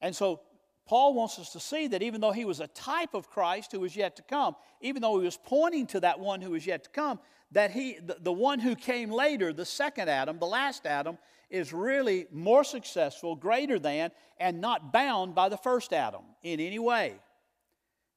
And 0.00 0.14
so 0.14 0.40
Paul 0.86 1.14
wants 1.14 1.38
us 1.38 1.52
to 1.52 1.60
see 1.60 1.86
that 1.88 2.02
even 2.02 2.20
though 2.20 2.32
he 2.32 2.44
was 2.44 2.60
a 2.60 2.66
type 2.68 3.14
of 3.14 3.30
Christ 3.30 3.72
who 3.72 3.80
was 3.80 3.94
yet 3.94 4.16
to 4.16 4.22
come, 4.22 4.56
even 4.80 5.00
though 5.00 5.18
he 5.18 5.24
was 5.24 5.38
pointing 5.42 5.86
to 5.88 6.00
that 6.00 6.18
one 6.18 6.40
who 6.40 6.50
was 6.50 6.66
yet 6.66 6.84
to 6.84 6.90
come, 6.90 7.20
that 7.52 7.70
he, 7.70 7.98
the, 8.20 8.32
one 8.32 8.58
who 8.58 8.74
came 8.74 9.10
later, 9.10 9.52
the 9.52 9.64
second 9.64 10.08
Adam, 10.08 10.38
the 10.38 10.46
last 10.46 10.86
Adam, 10.86 11.18
is 11.50 11.72
really 11.72 12.26
more 12.32 12.64
successful, 12.64 13.36
greater 13.36 13.78
than, 13.78 14.10
and 14.40 14.60
not 14.60 14.92
bound 14.92 15.34
by 15.34 15.48
the 15.48 15.56
first 15.58 15.92
Adam 15.92 16.22
in 16.42 16.60
any 16.60 16.78
way. 16.78 17.14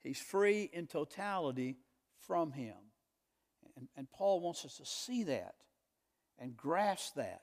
He's 0.02 0.20
free 0.20 0.70
in 0.72 0.88
totality 0.88 1.76
from 2.26 2.52
him. 2.52 2.76
And, 3.76 3.90
and 3.98 4.12
Paul 4.12 4.40
wants 4.40 4.64
us 4.64 4.78
to 4.78 4.86
see 4.86 5.24
that 5.24 5.56
and 6.40 6.56
grasp 6.56 7.16
that 7.16 7.42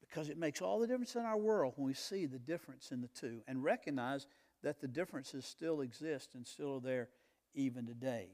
because 0.00 0.28
it 0.28 0.38
makes 0.38 0.60
all 0.60 0.80
the 0.80 0.86
difference 0.86 1.14
in 1.14 1.22
our 1.22 1.38
world 1.38 1.74
when 1.76 1.86
we 1.86 1.94
see 1.94 2.26
the 2.26 2.38
difference 2.38 2.90
in 2.90 3.00
the 3.00 3.08
two 3.08 3.40
and 3.46 3.62
recognize 3.62 4.26
that 4.62 4.80
the 4.80 4.88
differences 4.88 5.44
still 5.44 5.80
exist 5.82 6.34
and 6.34 6.44
still 6.46 6.76
are 6.76 6.80
there 6.80 7.08
even 7.54 7.86
today. 7.86 8.30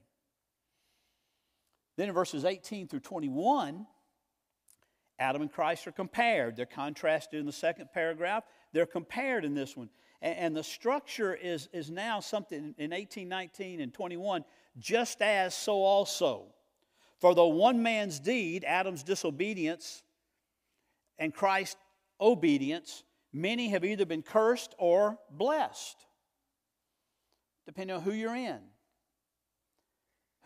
Then 1.97 2.09
in 2.09 2.15
verses 2.15 2.45
18 2.45 2.89
through 2.89 3.01
21, 3.01 3.87
Adam 5.19 5.43
and 5.43 5.53
Christ 5.53 5.87
are 5.87 5.93
compared. 5.93 6.57
They're 6.57 6.67
contrasted 6.67 7.39
in 7.39 7.47
the 7.47 7.53
second 7.53 7.89
paragraph, 7.93 8.45
they're 8.73 8.87
compared 8.87 9.45
in 9.45 9.55
this 9.55 9.77
one. 9.77 9.91
And, 10.21 10.39
and 10.39 10.57
the 10.57 10.65
structure 10.65 11.35
is, 11.35 11.69
is 11.73 11.91
now 11.91 12.21
something 12.21 12.75
in 12.79 12.93
18, 12.93 13.29
19, 13.29 13.81
and 13.81 13.93
21 13.93 14.45
just 14.79 15.23
as 15.23 15.55
so 15.55 15.75
also. 15.75 16.47
For 17.21 17.35
though 17.35 17.49
one 17.49 17.83
man's 17.83 18.19
deed, 18.19 18.65
Adam's 18.65 19.03
disobedience, 19.03 20.03
and 21.19 21.33
Christ's 21.33 21.81
obedience, 22.21 23.05
many 23.33 23.69
have 23.69 23.85
either 23.85 24.05
been 24.05 24.23
cursed 24.23 24.75
or 24.79 25.19
blessed, 25.31 26.07
depending 27.67 27.97
on 27.97 28.03
who 28.03 28.13
you're 28.13 28.35
in. 28.35 28.61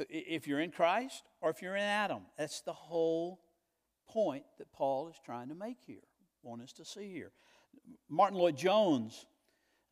If 0.09 0.47
you're 0.47 0.61
in 0.61 0.71
Christ 0.71 1.23
or 1.40 1.50
if 1.50 1.62
you're 1.62 1.76
in 1.76 1.83
Adam. 1.83 2.23
That's 2.37 2.61
the 2.62 2.73
whole 2.73 3.40
point 4.09 4.45
that 4.59 4.73
Paul 4.73 5.09
is 5.09 5.17
trying 5.25 5.49
to 5.49 5.55
make 5.55 5.78
here, 5.87 6.02
want 6.43 6.62
us 6.62 6.73
to 6.75 6.85
see 6.85 7.12
here. 7.12 7.33
Martyn 8.09 8.38
Lloyd-Jones 8.38 9.26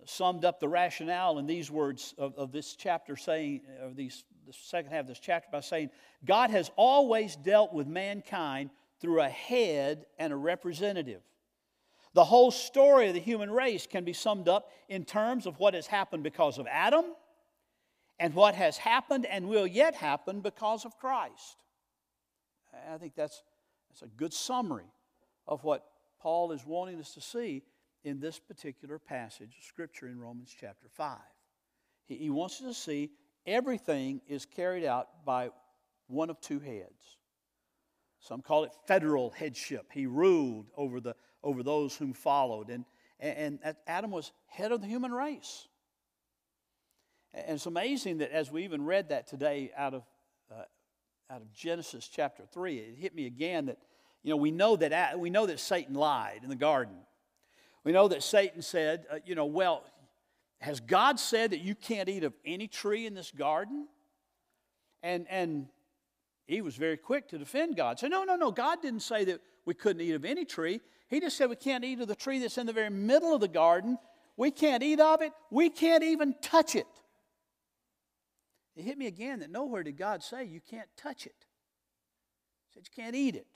summed 0.05 0.45
up 0.45 0.61
the 0.61 0.69
rationale 0.69 1.39
in 1.39 1.47
these 1.47 1.71
words 1.71 2.15
of, 2.19 2.35
of 2.37 2.53
this 2.53 2.77
chapter, 2.77 3.17
saying, 3.17 3.63
of 3.81 3.97
these, 3.97 4.25
the 4.47 4.53
second 4.53 4.93
half 4.93 5.03
of 5.03 5.09
this 5.09 5.21
chapter, 5.21 5.49
by 5.51 5.61
saying, 5.61 5.91
God 6.25 6.51
has 6.51 6.71
always 6.77 7.37
dealt 7.37 7.73
with 7.73 7.87
mankind 7.87 8.71
through 9.01 9.21
a 9.21 9.29
head 9.29 10.07
and 10.19 10.33
a 10.33 10.37
representative. 10.37 11.23
The 12.15 12.25
whole 12.25 12.51
story 12.51 13.09
of 13.09 13.15
the 13.15 13.21
human 13.21 13.51
race 13.51 13.87
can 13.87 14.05
be 14.05 14.13
summed 14.13 14.49
up 14.49 14.71
in 14.89 15.05
terms 15.05 15.47
of 15.47 15.59
what 15.59 15.75
has 15.75 15.87
happened 15.87 16.23
because 16.23 16.59
of 16.59 16.67
Adam 16.67 17.05
and 18.19 18.35
what 18.35 18.55
has 18.55 18.77
happened 18.79 19.27
and 19.27 19.49
will 19.49 19.67
yet 19.67 19.95
happen 19.95 20.41
because 20.41 20.85
of 20.85 20.97
Christ. 20.99 21.63
I 22.91 22.99
think 22.99 23.15
that's, 23.15 23.43
that's 23.89 24.03
a 24.03 24.07
good 24.17 24.33
summary 24.33 24.91
of 25.47 25.65
what 25.65 25.85
Paul 26.21 26.53
is 26.53 26.65
wanting 26.67 26.99
us 26.99 27.15
to 27.15 27.21
see 27.21 27.63
in 28.05 28.21
this 28.21 28.39
particular 28.39 28.99
passage 28.99 29.55
of 29.59 29.65
Scripture 29.65 30.07
in 30.07 30.19
Romans 30.19 30.55
chapter 30.59 30.89
5. 30.89 31.19
He, 32.07 32.17
he 32.17 32.31
wants 32.31 32.61
us 32.61 32.69
to 32.69 32.75
see 32.75 33.11
everything 33.47 34.21
is 34.29 34.47
carried 34.47 34.85
out 34.85 35.25
by 35.25 35.51
one 36.07 36.31
of 36.31 36.41
two 36.41 36.61
heads. 36.61 37.17
Some 38.21 38.43
call 38.43 38.65
it 38.65 38.73
federal 38.87 39.31
headship. 39.31 39.87
He 39.93 40.07
ruled 40.07 40.67
over, 40.77 41.01
the, 41.01 41.15
over 41.43 41.63
those 41.63 41.97
whom 41.97 42.13
followed. 42.13 42.71
And, 42.71 42.85
and, 43.21 43.59
and 43.63 43.77
Adam 43.87 44.11
was 44.11 44.33
head 44.47 44.73
of 44.73 44.81
the 44.81 44.87
human 44.87 45.13
race. 45.13 45.69
And 47.37 47.57
it's 47.57 47.67
amazing 47.67 48.19
that 48.19 48.33
as 48.33 48.51
we 48.51 48.65
even 48.65 48.85
read 48.85 49.11
that 49.11 49.27
today 49.27 49.71
out 49.77 49.93
of, 49.93 50.03
uh, 50.51 50.63
out 51.31 51.43
of 51.43 51.53
Genesis 51.53 52.09
chapter 52.09 52.45
3, 52.51 52.79
it 52.79 52.97
hit 52.97 53.15
me 53.15 53.27
again 53.27 53.67
that, 53.67 53.79
you 54.23 54.31
know, 54.31 54.37
we 54.37 54.51
know 54.51 54.75
that, 54.77 55.19
we 55.19 55.29
know 55.29 55.45
that 55.45 55.61
Satan 55.61 55.95
lied 55.95 56.41
in 56.43 56.49
the 56.49 56.57
garden. 56.57 56.97
We 57.85 57.93
know 57.93 58.09
that 58.09 58.23
Satan 58.23 58.63
said, 58.63 59.05
uh, 59.13 59.19
you 59.27 59.35
know, 59.35 59.45
well, 59.45 59.85
has 60.61 60.81
God 60.81 61.21
said 61.21 61.51
that 61.51 61.61
you 61.61 61.75
can't 61.75 62.09
eat 62.09 62.25
of 62.25 62.33
any 62.45 62.69
tree 62.69 63.07
in 63.07 63.13
this 63.13 63.31
garden? 63.31 63.87
And, 65.03 65.27
and 65.29 65.67
he 66.47 66.63
was 66.63 66.75
very 66.77 66.97
quick 66.97 67.29
to 67.29 67.39
defend 67.39 67.77
God. 67.77 67.99
Say, 67.99 68.09
no, 68.09 68.25
no, 68.25 68.37
no, 68.37 68.51
God 68.51 68.81
didn't 68.81 69.01
say 69.01 69.25
that 69.27 69.41
we 69.67 69.75
couldn't 69.75 70.01
eat 70.01 70.15
of 70.15 70.25
any 70.25 70.47
tree. 70.47 70.81
He 71.09 71.21
just 71.21 71.37
said 71.37 71.51
we 71.51 71.57
can't 71.57 71.85
eat 71.85 72.01
of 72.01 72.09
the 72.09 72.17
tree 72.17 72.39
that's 72.39 72.57
in 72.57 72.67
the 72.67 72.73
very 72.73 72.91
middle 72.91 73.35
of 73.35 73.43
the 73.43 73.49
garden. 73.49 73.99
We 74.39 74.51
can't 74.51 74.83
eat 74.83 75.01
of 75.01 75.21
it. 75.21 75.33
We 75.51 75.69
can't 75.69 76.03
even 76.03 76.35
touch 76.41 76.75
it. 76.75 76.87
It 78.77 78.85
hit 78.85 78.99
me 78.99 79.07
again 79.07 79.41
that 79.41 79.51
nowhere 79.51 79.83
did 79.83 79.97
God 79.97 80.23
say 80.23 80.45
you 80.45 80.61
can't 80.61 80.89
touch 80.97 81.27
it. 81.27 81.47
He 82.69 82.75
said 82.75 82.83
you 82.85 83.03
can't 83.03 83.17
eat 83.17 83.35
it. 83.35 83.47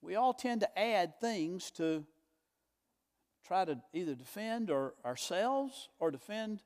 We 0.00 0.14
all 0.14 0.34
tend 0.34 0.60
to 0.60 0.78
add 0.78 1.18
things 1.20 1.70
to 1.72 2.04
try 3.46 3.64
to 3.64 3.78
either 3.92 4.14
defend 4.14 4.70
or 4.70 4.94
ourselves 5.04 5.88
or 5.98 6.10
defend 6.10 6.62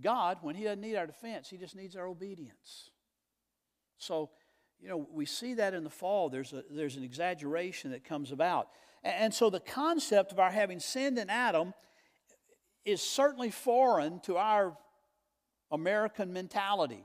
God 0.00 0.38
when 0.42 0.54
He 0.54 0.64
doesn't 0.64 0.80
need 0.80 0.96
our 0.96 1.06
defense. 1.06 1.48
He 1.48 1.58
just 1.58 1.76
needs 1.76 1.96
our 1.96 2.06
obedience. 2.06 2.90
So, 3.98 4.30
you 4.80 4.88
know, 4.88 5.06
we 5.12 5.26
see 5.26 5.54
that 5.54 5.74
in 5.74 5.84
the 5.84 5.90
fall. 5.90 6.28
There's, 6.28 6.52
a, 6.52 6.64
there's 6.70 6.96
an 6.96 7.04
exaggeration 7.04 7.90
that 7.90 8.04
comes 8.04 8.32
about. 8.32 8.68
And, 9.02 9.14
and 9.16 9.34
so 9.34 9.50
the 9.50 9.60
concept 9.60 10.32
of 10.32 10.38
our 10.38 10.50
having 10.50 10.80
sinned 10.80 11.18
in 11.18 11.30
Adam 11.30 11.74
is 12.84 13.02
certainly 13.02 13.50
foreign 13.50 14.20
to 14.20 14.36
our 14.36 14.76
American 15.70 16.32
mentality. 16.32 17.04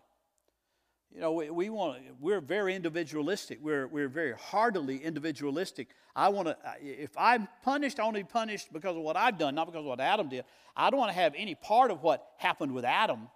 You 1.13 1.21
know, 1.21 1.33
we, 1.33 1.49
we 1.51 1.69
want 1.69 2.01
we're 2.19 2.41
very 2.41 2.75
individualistic. 2.75 3.59
We're, 3.61 3.87
we're 3.87 4.07
very 4.07 4.33
heartily 4.33 4.97
individualistic. 4.97 5.89
I 6.15 6.29
want 6.29 6.47
to, 6.47 6.57
if 6.81 7.11
I'm 7.17 7.47
punished, 7.63 7.99
I 7.99 8.03
want 8.03 8.17
to 8.17 8.23
be 8.23 8.29
punished 8.29 8.73
because 8.73 8.95
of 8.95 9.03
what 9.03 9.15
I've 9.15 9.37
done, 9.37 9.53
not 9.53 9.67
because 9.67 9.81
of 9.81 9.85
what 9.85 9.99
Adam 9.99 10.29
did. 10.29 10.43
I 10.75 10.89
don't 10.89 10.99
want 10.99 11.11
to 11.11 11.15
have 11.15 11.33
any 11.37 11.53
part 11.53 11.91
of 11.91 12.01
what 12.01 12.25
happened 12.37 12.73
with 12.73 12.83
Adam. 12.83 13.29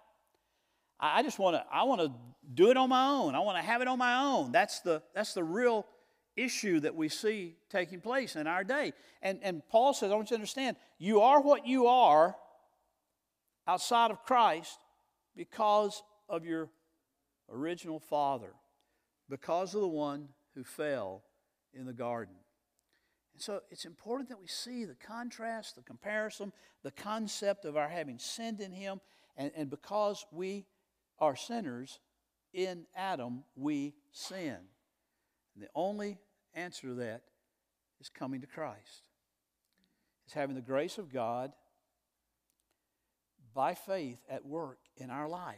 I, 0.98 1.20
I 1.20 1.22
just 1.22 1.38
want 1.38 1.54
to, 1.54 1.64
I 1.72 1.84
want 1.84 2.00
to 2.00 2.12
do 2.52 2.70
it 2.70 2.76
on 2.76 2.88
my 2.88 3.06
own. 3.06 3.36
I 3.36 3.40
want 3.40 3.58
to 3.58 3.62
have 3.62 3.80
it 3.80 3.86
on 3.86 3.98
my 3.98 4.22
own. 4.22 4.50
That's 4.50 4.80
the, 4.80 5.00
that's 5.14 5.34
the 5.34 5.44
real 5.44 5.86
issue 6.34 6.80
that 6.80 6.96
we 6.96 7.08
see 7.08 7.54
taking 7.70 8.00
place 8.00 8.34
in 8.34 8.48
our 8.48 8.64
day. 8.64 8.92
And, 9.22 9.38
and 9.42 9.62
Paul 9.68 9.94
says, 9.94 10.10
I 10.10 10.14
want 10.16 10.30
you 10.30 10.36
to 10.36 10.40
understand, 10.40 10.76
you 10.98 11.20
are 11.20 11.40
what 11.40 11.64
you 11.64 11.86
are 11.86 12.34
outside 13.68 14.10
of 14.10 14.24
Christ 14.24 14.78
because 15.38 16.02
of 16.28 16.44
your 16.44 16.68
original 17.48 18.00
father 18.00 18.52
because 19.30 19.72
of 19.74 19.80
the 19.80 19.88
one 19.88 20.28
who 20.56 20.64
fell 20.64 21.22
in 21.72 21.86
the 21.86 21.92
garden. 21.92 22.34
And 23.34 23.40
so 23.40 23.60
it's 23.70 23.84
important 23.84 24.28
that 24.30 24.40
we 24.40 24.48
see 24.48 24.84
the 24.84 24.96
contrast, 24.96 25.76
the 25.76 25.82
comparison, 25.82 26.52
the 26.82 26.90
concept 26.90 27.64
of 27.64 27.76
our 27.76 27.88
having 27.88 28.18
sinned 28.18 28.60
in 28.60 28.72
Him. 28.72 29.00
And, 29.36 29.52
and 29.54 29.70
because 29.70 30.26
we 30.32 30.66
are 31.20 31.36
sinners, 31.36 32.00
in 32.52 32.86
Adam 32.96 33.44
we 33.54 33.94
sin. 34.10 34.56
And 35.54 35.62
the 35.62 35.68
only 35.74 36.18
answer 36.52 36.88
to 36.88 36.94
that 36.94 37.22
is 38.00 38.08
coming 38.08 38.40
to 38.40 38.48
Christ. 38.48 39.04
is 40.26 40.32
having 40.32 40.56
the 40.56 40.62
grace 40.62 40.98
of 40.98 41.12
God 41.12 41.52
by 43.54 43.74
faith 43.74 44.18
at 44.28 44.44
work 44.44 44.78
in 44.98 45.10
our 45.10 45.28
life. 45.28 45.56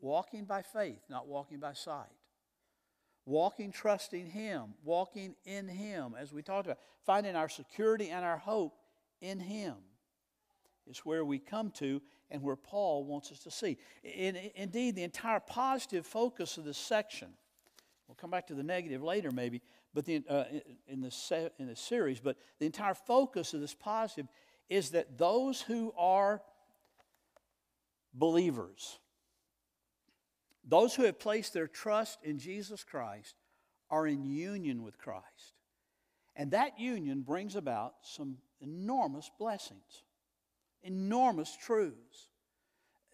Walking 0.00 0.44
by 0.44 0.62
faith, 0.62 1.02
not 1.08 1.26
walking 1.26 1.60
by 1.60 1.74
sight. 1.74 2.08
Walking, 3.26 3.70
trusting 3.70 4.26
Him, 4.26 4.74
walking 4.82 5.36
in 5.44 5.68
Him, 5.68 6.14
as 6.18 6.32
we 6.32 6.42
talked 6.42 6.66
about, 6.66 6.78
finding 7.04 7.36
our 7.36 7.48
security 7.48 8.08
and 8.08 8.24
our 8.24 8.38
hope 8.38 8.74
in 9.20 9.38
Him 9.38 9.74
is 10.86 10.98
where 11.00 11.24
we 11.24 11.38
come 11.38 11.70
to 11.72 12.00
and 12.30 12.42
where 12.42 12.56
Paul 12.56 13.04
wants 13.04 13.30
us 13.30 13.40
to 13.40 13.50
see. 13.50 13.78
In, 14.02 14.36
indeed, 14.54 14.96
the 14.96 15.02
entire 15.02 15.40
positive 15.40 16.06
focus 16.06 16.56
of 16.56 16.64
this 16.64 16.78
section, 16.78 17.28
we'll 18.08 18.16
come 18.16 18.30
back 18.30 18.46
to 18.48 18.54
the 18.54 18.62
negative 18.62 19.02
later 19.02 19.30
maybe, 19.30 19.62
but 19.94 20.04
the, 20.04 20.22
uh, 20.28 20.44
in, 20.86 21.00
the 21.00 21.10
se- 21.10 21.50
in 21.58 21.66
the 21.66 21.76
series, 21.76 22.20
but 22.20 22.36
the 22.58 22.66
entire 22.66 22.94
focus 22.94 23.54
of 23.54 23.60
this 23.60 23.74
positive 23.74 24.26
is 24.68 24.90
that 24.90 25.18
those 25.18 25.60
who 25.60 25.92
are 25.98 26.42
believers, 28.12 28.98
those 30.64 30.94
who 30.94 31.04
have 31.04 31.18
placed 31.18 31.52
their 31.52 31.68
trust 31.68 32.18
in 32.22 32.38
Jesus 32.38 32.84
Christ, 32.84 33.34
are 33.90 34.06
in 34.06 34.24
union 34.24 34.82
with 34.82 34.98
Christ. 34.98 35.54
And 36.36 36.52
that 36.52 36.78
union 36.78 37.22
brings 37.22 37.56
about 37.56 37.94
some 38.02 38.36
enormous 38.60 39.30
blessings 39.38 40.04
enormous 40.82 41.56
truths, 41.56 42.30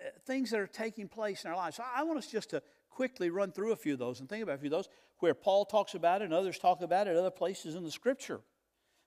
uh, 0.01 0.09
things 0.27 0.51
that 0.51 0.61
are 0.61 0.67
taking 0.67 1.09
place 1.09 1.45
in 1.45 1.51
our 1.51 1.57
lives. 1.57 1.77
So 1.77 1.85
I 1.95 2.03
want 2.05 2.19
us 2.19 2.27
just 2.27 2.51
to 2.51 2.63
quickly 2.91 3.31
run 3.31 3.53
through 3.53 3.73
a 3.73 3.77
few 3.77 3.93
of 3.93 3.99
those 3.99 4.21
and 4.21 4.29
think 4.29 4.43
about 4.43 4.57
a 4.57 4.59
few 4.59 4.69
of 4.69 4.73
those 4.73 4.89
where 5.19 5.35
Paul 5.35 5.65
talks 5.65 5.95
about 5.95 6.23
it 6.23 6.27
and 6.27 6.35
others 6.35 6.59
talk 6.59 6.83
about 6.83 7.09
it 7.09 7.17
other 7.17 7.31
places 7.31 7.75
in 7.75 7.83
the 7.83 7.91
scripture 7.91 8.41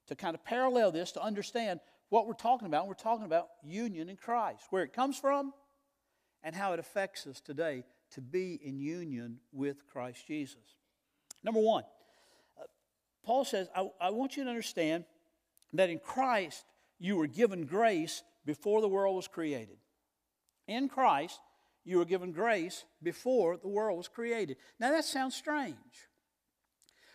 to 0.07 0.15
kind 0.15 0.35
of 0.35 0.43
parallel 0.43 0.91
this 0.91 1.11
to 1.13 1.21
understand 1.21 1.79
what 2.09 2.27
we're 2.27 2.33
talking 2.33 2.67
about. 2.67 2.87
we're 2.87 2.93
talking 2.95 3.25
about 3.25 3.47
union 3.63 4.09
in 4.09 4.15
Christ, 4.15 4.63
where 4.71 4.83
it 4.83 4.93
comes 4.93 5.17
from 5.17 5.53
and 6.43 6.55
how 6.55 6.73
it 6.73 6.79
affects 6.79 7.27
us 7.27 7.41
today 7.41 7.83
to 8.11 8.21
be 8.21 8.59
in 8.63 8.79
union 8.79 9.39
with 9.51 9.85
Christ 9.87 10.27
Jesus. 10.27 10.77
Number 11.43 11.59
one, 11.59 11.83
uh, 12.59 12.63
Paul 13.23 13.45
says, 13.45 13.69
I, 13.75 13.89
I 14.01 14.09
want 14.11 14.37
you 14.37 14.43
to 14.43 14.49
understand 14.49 15.05
that 15.73 15.89
in 15.89 15.99
Christ 15.99 16.65
you 16.97 17.15
were 17.15 17.27
given 17.27 17.65
grace 17.65 18.23
before 18.45 18.81
the 18.81 18.87
world 18.87 19.15
was 19.15 19.27
created. 19.27 19.77
In 20.67 20.89
Christ, 20.89 21.39
you 21.85 21.97
were 21.97 22.05
given 22.05 22.31
grace 22.31 22.85
before 23.01 23.57
the 23.57 23.67
world 23.67 23.97
was 23.97 24.07
created. 24.07 24.57
Now 24.79 24.91
that 24.91 25.05
sounds 25.05 25.35
strange. 25.35 25.75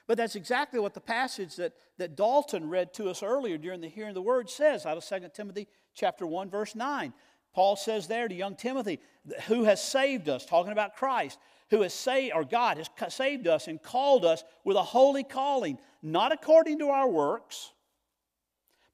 But 0.06 0.18
that's 0.18 0.36
exactly 0.36 0.78
what 0.80 0.94
the 0.94 1.00
passage 1.00 1.56
that, 1.56 1.72
that 1.98 2.16
Dalton 2.16 2.68
read 2.68 2.92
to 2.94 3.08
us 3.08 3.22
earlier 3.22 3.56
during 3.56 3.80
the 3.80 3.88
hearing 3.88 4.10
of 4.10 4.14
the 4.14 4.22
word 4.22 4.50
says 4.50 4.84
out 4.84 4.98
of 4.98 5.04
2 5.04 5.28
Timothy 5.32 5.66
chapter 5.94 6.26
1, 6.26 6.50
verse 6.50 6.74
9. 6.74 7.12
Paul 7.54 7.76
says 7.76 8.06
there 8.06 8.28
to 8.28 8.34
young 8.34 8.56
Timothy, 8.56 9.00
who 9.46 9.64
has 9.64 9.82
saved 9.82 10.28
us, 10.28 10.44
talking 10.44 10.72
about 10.72 10.96
Christ, 10.96 11.38
who 11.70 11.82
has 11.82 11.94
saved, 11.94 12.34
or 12.34 12.44
God 12.44 12.76
has 12.76 13.14
saved 13.14 13.46
us 13.46 13.68
and 13.68 13.82
called 13.82 14.24
us 14.24 14.44
with 14.64 14.76
a 14.76 14.82
holy 14.82 15.24
calling, 15.24 15.78
not 16.02 16.32
according 16.32 16.80
to 16.80 16.88
our 16.88 17.08
works, 17.08 17.72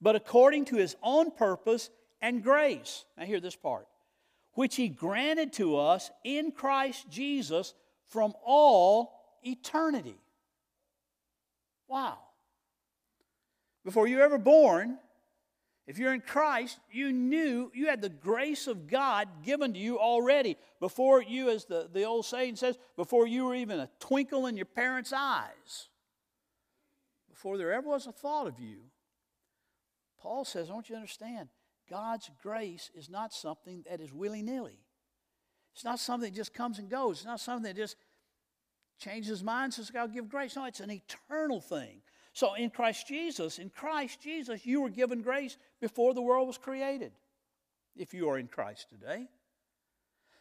but 0.00 0.16
according 0.16 0.66
to 0.66 0.76
his 0.76 0.96
own 1.02 1.30
purpose 1.30 1.90
and 2.20 2.42
grace. 2.42 3.04
Now, 3.16 3.24
hear 3.24 3.40
this 3.40 3.56
part 3.56 3.86
which 4.54 4.76
he 4.76 4.88
granted 4.88 5.52
to 5.54 5.76
us 5.76 6.10
in 6.24 6.52
Christ 6.52 7.08
Jesus 7.08 7.72
from 8.08 8.34
all 8.44 9.38
eternity. 9.42 10.18
Wow. 11.88 12.18
Before 13.84 14.06
you 14.06 14.16
were 14.16 14.22
ever 14.22 14.38
born, 14.38 14.98
if 15.86 15.98
you're 15.98 16.14
in 16.14 16.20
Christ, 16.20 16.78
you 16.90 17.12
knew 17.12 17.70
you 17.74 17.86
had 17.88 18.00
the 18.00 18.08
grace 18.08 18.66
of 18.66 18.86
God 18.86 19.28
given 19.42 19.72
to 19.72 19.78
you 19.78 19.98
already. 19.98 20.56
Before 20.78 21.22
you, 21.22 21.50
as 21.50 21.64
the, 21.64 21.88
the 21.92 22.04
old 22.04 22.26
saying 22.26 22.56
says, 22.56 22.78
before 22.96 23.26
you 23.26 23.46
were 23.46 23.54
even 23.54 23.80
a 23.80 23.90
twinkle 23.98 24.46
in 24.46 24.56
your 24.56 24.66
parents' 24.66 25.12
eyes, 25.12 25.88
before 27.28 27.58
there 27.58 27.72
ever 27.72 27.88
was 27.88 28.06
a 28.06 28.12
thought 28.12 28.46
of 28.46 28.60
you, 28.60 28.82
Paul 30.20 30.44
says, 30.44 30.70
I 30.70 30.74
want 30.74 30.88
you 30.90 30.94
to 30.94 31.00
understand 31.00 31.48
God's 31.88 32.30
grace 32.42 32.90
is 32.94 33.08
not 33.08 33.32
something 33.32 33.84
that 33.88 34.00
is 34.00 34.12
willy 34.12 34.42
nilly. 34.42 34.78
It's 35.74 35.84
not 35.84 35.98
something 35.98 36.30
that 36.30 36.36
just 36.36 36.54
comes 36.54 36.78
and 36.78 36.88
goes. 36.88 37.18
It's 37.18 37.26
not 37.26 37.40
something 37.40 37.64
that 37.64 37.76
just 37.76 37.96
changes 38.98 39.42
minds 39.42 39.78
and 39.78 39.86
says, 39.86 39.90
God 39.90 40.12
give 40.12 40.28
grace. 40.28 40.54
No, 40.54 40.66
it's 40.66 40.80
an 40.80 40.90
eternal 40.90 41.60
thing. 41.60 42.02
So 42.32 42.54
in 42.54 42.70
Christ 42.70 43.08
Jesus, 43.08 43.58
in 43.58 43.70
Christ 43.70 44.20
Jesus, 44.20 44.64
you 44.64 44.82
were 44.82 44.90
given 44.90 45.22
grace 45.22 45.56
before 45.80 46.14
the 46.14 46.22
world 46.22 46.46
was 46.46 46.58
created, 46.58 47.12
if 47.96 48.14
you 48.14 48.28
are 48.28 48.38
in 48.38 48.46
Christ 48.46 48.88
today. 48.88 49.28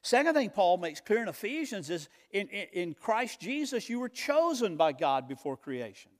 Second 0.01 0.33
thing 0.35 0.49
Paul 0.49 0.77
makes 0.77 1.01
clear 1.01 1.21
in 1.21 1.27
Ephesians 1.27 1.89
is 1.89 2.07
in, 2.31 2.47
in, 2.47 2.67
in 2.73 2.93
Christ 2.93 3.41
Jesus, 3.41 3.89
you 3.89 3.99
were 3.99 4.09
chosen 4.09 4.77
by 4.77 4.93
God 4.93 5.27
before 5.27 5.57
creation. 5.57 6.11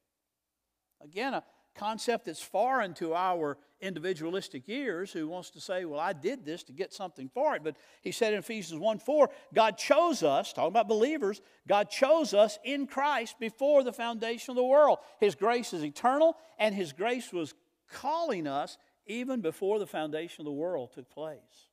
Again, 1.01 1.33
a, 1.33 1.43
concept 1.79 2.25
that's 2.25 2.41
foreign 2.41 2.93
to 2.95 3.15
our 3.15 3.57
individualistic 3.81 4.67
ears 4.67 5.11
who 5.13 5.27
wants 5.27 5.49
to 5.51 5.61
say, 5.61 5.85
Well, 5.85 5.99
I 5.99 6.11
did 6.11 6.45
this 6.45 6.63
to 6.63 6.73
get 6.73 6.93
something 6.93 7.29
for 7.29 7.55
it. 7.55 7.63
But 7.63 7.77
he 8.01 8.11
said 8.11 8.33
in 8.33 8.39
Ephesians 8.39 8.79
1 8.79 8.99
4, 8.99 9.29
God 9.53 9.77
chose 9.77 10.21
us, 10.21 10.51
talking 10.51 10.67
about 10.67 10.89
believers, 10.89 11.41
God 11.67 11.89
chose 11.89 12.33
us 12.33 12.59
in 12.65 12.85
Christ 12.85 13.39
before 13.39 13.83
the 13.83 13.93
foundation 13.93 14.51
of 14.51 14.57
the 14.57 14.63
world. 14.63 14.99
His 15.19 15.35
grace 15.35 15.73
is 15.73 15.83
eternal, 15.83 16.35
and 16.57 16.75
His 16.75 16.91
grace 16.91 17.31
was 17.31 17.53
calling 17.91 18.45
us 18.45 18.77
even 19.07 19.41
before 19.41 19.79
the 19.79 19.87
foundation 19.87 20.41
of 20.41 20.45
the 20.45 20.51
world 20.51 20.91
took 20.93 21.09
place. 21.09 21.69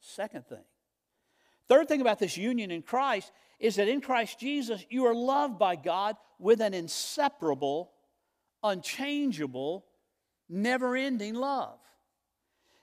Second 0.00 0.46
thing. 0.46 0.64
Third 1.68 1.88
thing 1.88 2.00
about 2.00 2.18
this 2.18 2.36
union 2.36 2.70
in 2.70 2.82
Christ 2.82 3.32
is 3.60 3.76
that 3.76 3.88
in 3.88 4.00
Christ 4.00 4.38
Jesus, 4.38 4.84
you 4.90 5.06
are 5.06 5.14
loved 5.14 5.58
by 5.58 5.76
God 5.76 6.16
with 6.38 6.60
an 6.60 6.74
inseparable 6.74 7.93
unchangeable, 8.64 9.84
never 10.48 10.96
ending 10.96 11.34
love. 11.34 11.78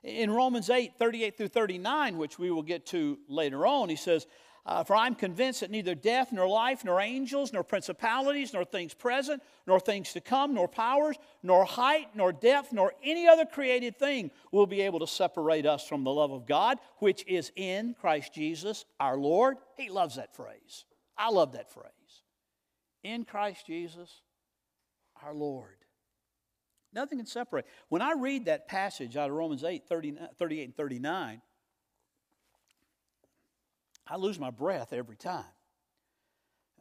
In 0.04 0.32
Romans 0.32 0.70
8 0.70 0.94
38 0.98 1.38
through 1.38 1.48
39, 1.50 2.18
which 2.18 2.40
we 2.40 2.50
will 2.50 2.64
get 2.64 2.86
to 2.88 3.20
later 3.28 3.68
on, 3.68 3.90
he 3.90 3.96
says, 3.96 4.26
uh, 4.66 4.84
For 4.84 4.96
I'm 4.96 5.16
convinced 5.16 5.60
that 5.60 5.70
neither 5.72 5.94
death, 5.94 6.32
nor 6.32 6.48
life, 6.48 6.84
nor 6.84 7.00
angels, 7.00 7.54
nor 7.54 7.64
principalities, 7.64 8.54
nor 8.54 8.64
things 8.64 8.94
present, 8.94 9.44
nor 9.68 9.80
things 9.80 10.14
to 10.14 10.22
come, 10.22 10.54
nor 10.54 10.68
powers, 10.68 11.18
nor 11.44 11.66
height, 11.66 12.08
nor 12.16 12.32
depth, 12.32 12.72
nor 12.72 12.94
any 13.04 13.28
other 13.28 13.46
created 13.46 13.98
thing 13.98 14.32
will 14.52 14.68
be 14.68 14.82
able 14.82 15.00
to 15.00 15.08
separate 15.08 15.66
us 15.66 15.88
from 15.88 16.04
the 16.04 16.12
love 16.12 16.32
of 16.32 16.48
God, 16.48 16.80
which 16.98 17.24
is 17.28 17.52
in 17.56 17.96
Christ 18.00 18.34
Jesus 18.34 18.86
our 19.00 19.18
Lord. 19.18 19.58
He 19.78 19.90
loves 19.90 20.16
that 20.16 20.36
phrase. 20.36 20.86
I 21.16 21.30
love 21.30 21.54
that 21.54 21.72
phrase. 21.72 21.92
In 23.04 23.26
Christ 23.26 23.68
Jesus 23.68 24.22
our 25.24 25.34
Lord. 25.34 25.78
Nothing 26.94 27.20
can 27.20 27.28
separate. 27.28 27.66
When 27.90 28.02
I 28.02 28.14
read 28.14 28.46
that 28.46 28.68
passage 28.68 29.16
out 29.16 29.30
of 29.30 29.36
Romans 29.36 29.64
8, 29.64 29.84
38 29.88 30.64
and 30.64 30.76
39, 30.76 31.42
I 34.08 34.16
lose 34.18 34.38
my 34.38 34.50
breath 34.50 34.92
every 34.92 35.16
time. 35.16 35.46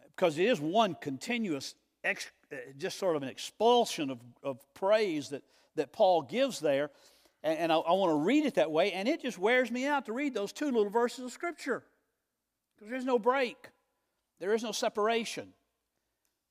Because 0.05 0.37
it 0.37 0.47
is 0.47 0.61
one 0.61 0.97
continuous, 1.01 1.77
ex, 2.03 2.29
uh, 2.53 2.57
just 2.77 2.99
sort 2.99 3.15
of 3.15 3.23
an 3.23 3.29
expulsion 3.29 4.11
of, 4.11 4.19
of 4.43 4.59
praise 4.75 5.29
that, 5.29 5.43
that 5.77 5.93
Paul 5.93 6.23
gives 6.23 6.59
there. 6.59 6.91
And, 7.45 7.59
and 7.59 7.73
I, 7.73 7.77
I 7.77 7.93
want 7.93 8.11
to 8.11 8.17
read 8.17 8.45
it 8.45 8.57
that 8.57 8.71
way, 8.71 8.93
and 8.93 9.09
it 9.09 9.23
just 9.23 9.39
wears 9.39 9.71
me 9.71 9.87
out 9.87 10.07
to 10.07 10.13
read 10.13 10.35
those 10.35 10.53
two 10.53 10.67
little 10.67 10.91
verses 10.91 11.25
of 11.25 11.31
Scripture. 11.31 11.85
Because 12.77 12.91
there's 12.91 13.05
no 13.05 13.19
break, 13.19 13.69
there 14.41 14.53
is 14.55 14.63
no 14.63 14.73
separation. 14.73 15.53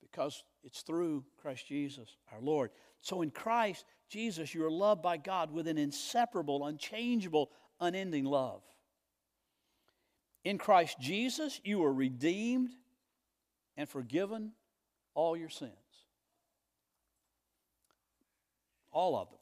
Because 0.02 0.43
it's 0.63 0.82
through 0.82 1.24
Christ 1.41 1.67
Jesus, 1.67 2.17
our 2.32 2.41
Lord. 2.41 2.72
So 3.02 3.22
in 3.22 3.32
Christ 3.32 3.86
Jesus, 4.10 4.54
you 4.54 4.65
are 4.65 4.72
loved 4.72 5.02
by 5.02 5.17
God 5.17 5.52
with 5.52 5.67
an 5.67 5.78
inseparable, 5.78 6.65
unchangeable, 6.65 7.52
unending 7.80 8.26
love. 8.26 8.62
In 10.43 10.58
Christ 10.58 11.00
Jesus, 11.00 11.62
you 11.63 11.84
are 11.84 11.93
redeemed 11.93 12.72
and 13.78 13.88
forgiven 13.88 14.52
all 15.13 15.38
your 15.38 15.50
sins. 15.50 15.74
All 18.91 19.15
of 19.15 19.30
them. 19.30 19.39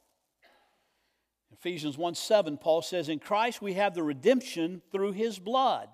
Ephesians 1.54 1.98
1 1.98 2.14
7, 2.16 2.58
Paul 2.58 2.82
says, 2.82 3.10
In 3.10 3.20
Christ 3.20 3.62
we 3.62 3.74
have 3.74 3.96
the 3.96 4.04
redemption 4.04 4.82
through 4.92 5.14
his 5.14 5.40
blood, 5.40 5.90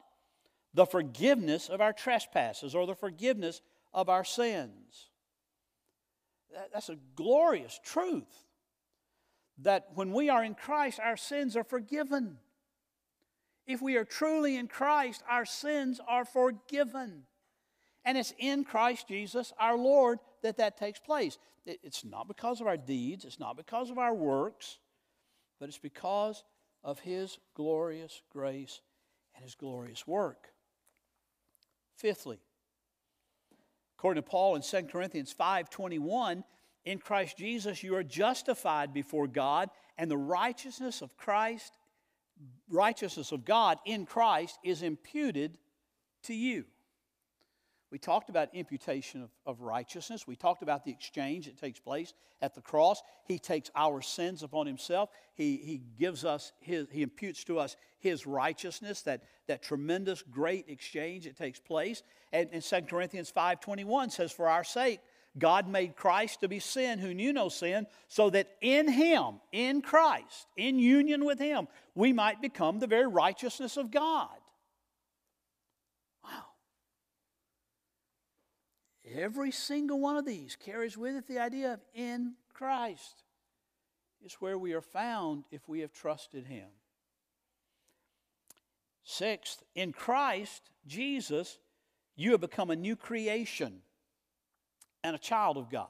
the 0.74 0.86
forgiveness 0.86 1.70
of 1.70 1.80
our 1.80 1.94
trespasses, 1.94 2.76
or 2.76 2.86
the 2.86 2.96
forgiveness 2.96 3.62
of 3.94 4.10
our 4.10 4.26
sins. 4.26 5.10
That's 6.72 6.90
a 6.90 6.98
glorious 7.16 7.80
truth 7.84 8.46
that 9.60 9.90
when 9.96 10.12
we 10.14 10.30
are 10.30 10.44
in 10.44 10.56
Christ, 10.56 11.00
our 11.04 11.18
sins 11.18 11.56
are 11.56 11.64
forgiven. 11.64 12.38
If 13.66 13.82
we 13.82 13.96
are 13.98 14.06
truly 14.06 14.58
in 14.58 14.68
Christ, 14.68 15.24
our 15.30 15.46
sins 15.46 16.00
are 16.08 16.26
forgiven. 16.26 17.24
And 18.06 18.18
it's 18.18 18.34
in 18.38 18.64
Christ 18.64 19.08
Jesus, 19.08 19.54
our 19.60 19.78
Lord, 19.78 20.20
that 20.42 20.58
that 20.58 20.78
takes 20.78 21.00
place. 21.00 21.38
It's 21.66 22.04
not 22.04 22.28
because 22.28 22.60
of 22.60 22.68
our 22.68 22.78
deeds, 22.78 23.24
it's 23.24 23.40
not 23.40 23.56
because 23.56 23.90
of 23.90 23.98
our 23.98 24.14
works, 24.14 24.80
but 25.60 25.70
it's 25.70 25.78
because 25.78 26.44
of 26.84 27.00
His 27.00 27.38
glorious 27.56 28.22
grace 28.32 28.82
and 29.34 29.44
His 29.44 29.56
glorious 29.56 30.06
work. 30.06 30.50
Fifthly, 31.96 32.40
according 34.04 34.22
to 34.22 34.30
Paul 34.30 34.58
in 34.58 34.62
2 34.62 34.90
Corinthians 34.90 35.32
5:21, 35.32 36.44
in 36.84 37.00
Christ 37.00 37.38
Jesus 37.38 37.84
you 37.84 37.96
are 37.96 38.04
justified 38.04 38.94
before 38.94 39.28
God, 39.28 39.70
and 39.98 40.12
the 40.12 40.18
righteousness 40.18 41.02
of 41.02 41.16
Christ, 41.16 41.78
righteousness 42.68 43.32
of 43.32 43.46
God 43.46 43.80
in 43.86 44.06
Christ 44.06 44.60
is 44.62 44.84
imputed 44.84 45.58
to 46.24 46.34
you. 46.34 46.66
We 47.94 48.00
talked 48.00 48.32
about 48.32 48.50
imputation 48.56 49.22
of, 49.22 49.30
of, 49.46 49.62
righteousness. 49.62 50.26
We 50.26 50.36
talked 50.36 50.64
about 50.64 50.84
the 50.84 50.90
exchange 50.90 51.46
that 51.46 51.60
takes 51.60 51.80
place 51.80 52.16
at 52.42 52.56
the 52.56 52.62
cross. 52.62 53.04
He 53.28 53.38
takes 53.38 53.70
our 53.76 54.02
sins 54.02 54.42
upon 54.42 54.66
himself. 54.66 55.12
He, 55.36 55.58
he 55.58 55.80
gives 56.00 56.26
us 56.26 56.54
his, 56.60 56.88
he 56.90 57.04
imputes 57.04 57.44
to 57.44 57.60
us 57.60 57.76
his 58.00 58.26
righteousness, 58.26 59.04
that, 59.04 59.22
that 59.46 59.62
tremendous, 59.62 60.24
great 60.24 60.70
exchange 60.70 61.26
that 61.26 61.38
takes 61.38 61.60
place. 61.60 62.02
And, 62.32 62.50
and 62.52 62.64
2 62.64 62.82
Corinthians 62.90 63.32
5.21 63.32 64.12
says, 64.12 64.32
For 64.32 64.50
our 64.50 64.64
sake, 64.64 65.00
God 65.38 65.68
made 65.68 65.96
Christ 65.96 66.42
to 66.42 66.48
be 66.48 66.58
sin 66.58 66.98
who 66.98 67.14
knew 67.14 67.32
no 67.32 67.48
sin, 67.48 67.86
so 68.08 68.32
that 68.32 68.48
in 68.60 68.92
him, 68.92 69.36
in 69.52 69.84
Christ, 69.84 70.48
in 70.58 70.80
union 70.80 71.26
with 71.26 71.38
him, 71.38 71.68
we 71.94 72.12
might 72.12 72.42
become 72.42 72.80
the 72.80 72.88
very 72.88 73.08
righteousness 73.08 73.78
of 73.78 73.92
God. 73.92 74.30
Every 79.16 79.52
single 79.52 80.00
one 80.00 80.18
of 80.18 80.26
these 80.26 80.56
carries 80.56 80.98
with 80.98 81.16
it 81.16 81.28
the 81.28 81.40
idea 81.40 81.74
of 81.74 81.80
in 81.94 82.34
Christ. 82.54 83.24
Is 84.26 84.36
where 84.36 84.58
we 84.58 84.74
are 84.74 84.82
found 84.82 85.44
if 85.52 85.68
we 85.68 85.82
have 85.82 85.92
trusted 85.92 86.46
Him. 86.46 86.68
Sixth, 89.04 89.62
in 89.76 89.92
Christ 89.92 90.62
Jesus, 90.88 91.60
you 92.16 92.32
have 92.32 92.42
become 92.42 92.70
a 92.70 92.76
new 92.76 92.96
creation 92.96 93.82
and 95.04 95.16
a 95.16 95.20
child 95.20 95.58
of 95.58 95.70
God. 95.70 95.90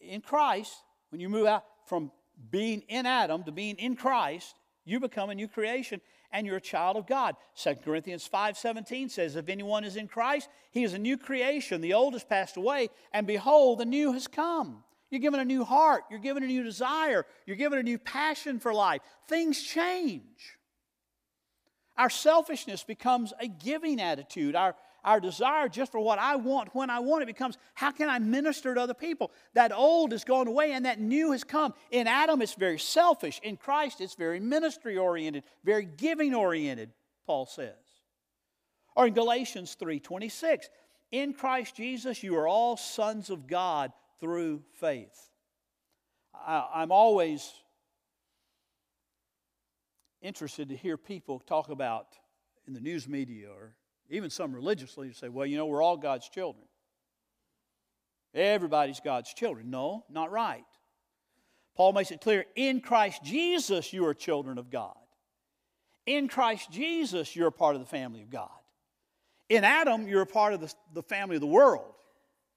In 0.00 0.20
Christ, 0.20 0.74
when 1.10 1.20
you 1.20 1.28
move 1.28 1.46
out 1.46 1.64
from 1.86 2.10
being 2.50 2.82
in 2.88 3.06
Adam 3.06 3.44
to 3.44 3.52
being 3.52 3.76
in 3.76 3.94
Christ, 3.94 4.56
you 4.84 4.98
become 4.98 5.30
a 5.30 5.34
new 5.34 5.46
creation 5.46 6.00
and 6.32 6.46
you're 6.46 6.56
a 6.56 6.60
child 6.60 6.96
of 6.96 7.06
God. 7.06 7.36
2 7.56 7.76
Corinthians 7.84 8.28
5:17 8.28 9.10
says, 9.10 9.36
If 9.36 9.48
anyone 9.48 9.84
is 9.84 9.96
in 9.96 10.08
Christ, 10.08 10.48
he 10.70 10.84
is 10.84 10.94
a 10.94 10.98
new 10.98 11.16
creation. 11.16 11.80
The 11.80 11.94
old 11.94 12.12
has 12.14 12.24
passed 12.24 12.56
away, 12.56 12.90
and 13.12 13.26
behold, 13.26 13.78
the 13.78 13.84
new 13.84 14.12
has 14.12 14.26
come. 14.26 14.84
You're 15.10 15.20
given 15.20 15.40
a 15.40 15.44
new 15.44 15.64
heart, 15.64 16.04
you're 16.10 16.20
given 16.20 16.42
a 16.42 16.46
new 16.46 16.62
desire, 16.62 17.26
you're 17.44 17.56
given 17.56 17.78
a 17.78 17.82
new 17.82 17.98
passion 17.98 18.60
for 18.60 18.72
life. 18.72 19.00
Things 19.28 19.60
change. 19.60 20.56
Our 21.96 22.10
selfishness 22.10 22.84
becomes 22.84 23.32
a 23.40 23.46
giving 23.46 24.00
attitude. 24.00 24.54
Our, 24.54 24.74
our 25.04 25.20
desire 25.20 25.68
just 25.68 25.92
for 25.92 26.00
what 26.00 26.18
I 26.18 26.36
want 26.36 26.74
when 26.74 26.90
I 26.90 27.00
want 27.00 27.22
it 27.22 27.26
becomes 27.26 27.56
how 27.74 27.90
can 27.90 28.08
I 28.08 28.18
minister 28.18 28.74
to 28.74 28.80
other 28.80 28.94
people? 28.94 29.30
That 29.54 29.72
old 29.72 30.12
is 30.12 30.24
gone 30.24 30.48
away 30.48 30.72
and 30.72 30.84
that 30.84 31.00
new 31.00 31.32
has 31.32 31.44
come. 31.44 31.74
In 31.90 32.06
Adam, 32.06 32.42
it's 32.42 32.54
very 32.54 32.78
selfish. 32.78 33.40
In 33.42 33.56
Christ, 33.56 34.00
it's 34.00 34.14
very 34.14 34.40
ministry 34.40 34.96
oriented, 34.96 35.44
very 35.64 35.84
giving 35.84 36.34
oriented, 36.34 36.90
Paul 37.26 37.46
says. 37.46 37.74
Or 38.96 39.06
in 39.06 39.14
Galatians 39.14 39.76
3:26, 39.80 40.68
in 41.10 41.32
Christ 41.32 41.74
Jesus, 41.74 42.22
you 42.22 42.36
are 42.36 42.46
all 42.46 42.76
sons 42.76 43.30
of 43.30 43.46
God 43.46 43.92
through 44.20 44.62
faith. 44.78 45.30
I, 46.34 46.66
I'm 46.74 46.92
always 46.92 47.52
interested 50.22 50.68
to 50.68 50.76
hear 50.76 50.96
people 50.96 51.40
talk 51.40 51.70
about 51.70 52.08
in 52.66 52.74
the 52.74 52.80
news 52.80 53.08
media 53.08 53.48
or 53.48 53.74
even 54.10 54.28
some 54.28 54.52
religious 54.52 54.98
leaders 54.98 55.16
say, 55.16 55.28
well, 55.28 55.46
you 55.46 55.56
know, 55.56 55.66
we're 55.66 55.82
all 55.82 55.96
God's 55.96 56.28
children. 56.28 56.64
Everybody's 58.34 59.00
God's 59.00 59.32
children. 59.32 59.70
No, 59.70 60.04
not 60.10 60.30
right. 60.30 60.64
Paul 61.76 61.92
makes 61.92 62.10
it 62.10 62.20
clear 62.20 62.44
in 62.56 62.80
Christ 62.80 63.24
Jesus, 63.24 63.92
you 63.92 64.04
are 64.06 64.14
children 64.14 64.58
of 64.58 64.70
God. 64.70 64.96
In 66.06 66.28
Christ 66.28 66.70
Jesus, 66.70 67.34
you're 67.34 67.48
a 67.48 67.52
part 67.52 67.76
of 67.76 67.80
the 67.80 67.86
family 67.86 68.22
of 68.22 68.30
God. 68.30 68.50
In 69.48 69.64
Adam, 69.64 70.06
you're 70.06 70.22
a 70.22 70.26
part 70.26 70.54
of 70.54 70.60
the, 70.60 70.72
the 70.92 71.02
family 71.02 71.36
of 71.36 71.40
the 71.40 71.46
world, 71.46 71.94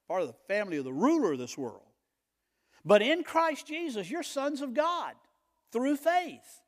part 0.08 0.22
of 0.22 0.28
the 0.28 0.36
family 0.48 0.78
of 0.78 0.84
the 0.84 0.94
ruler 0.94 1.34
of 1.34 1.39
this 1.39 1.58
world. 1.58 1.82
But 2.86 3.02
in 3.02 3.24
Christ 3.24 3.68
Jesus, 3.68 4.10
you're 4.10 4.24
sons 4.24 4.62
of 4.62 4.74
God 4.74 5.13
through 5.72 5.98
faith. 5.98 6.62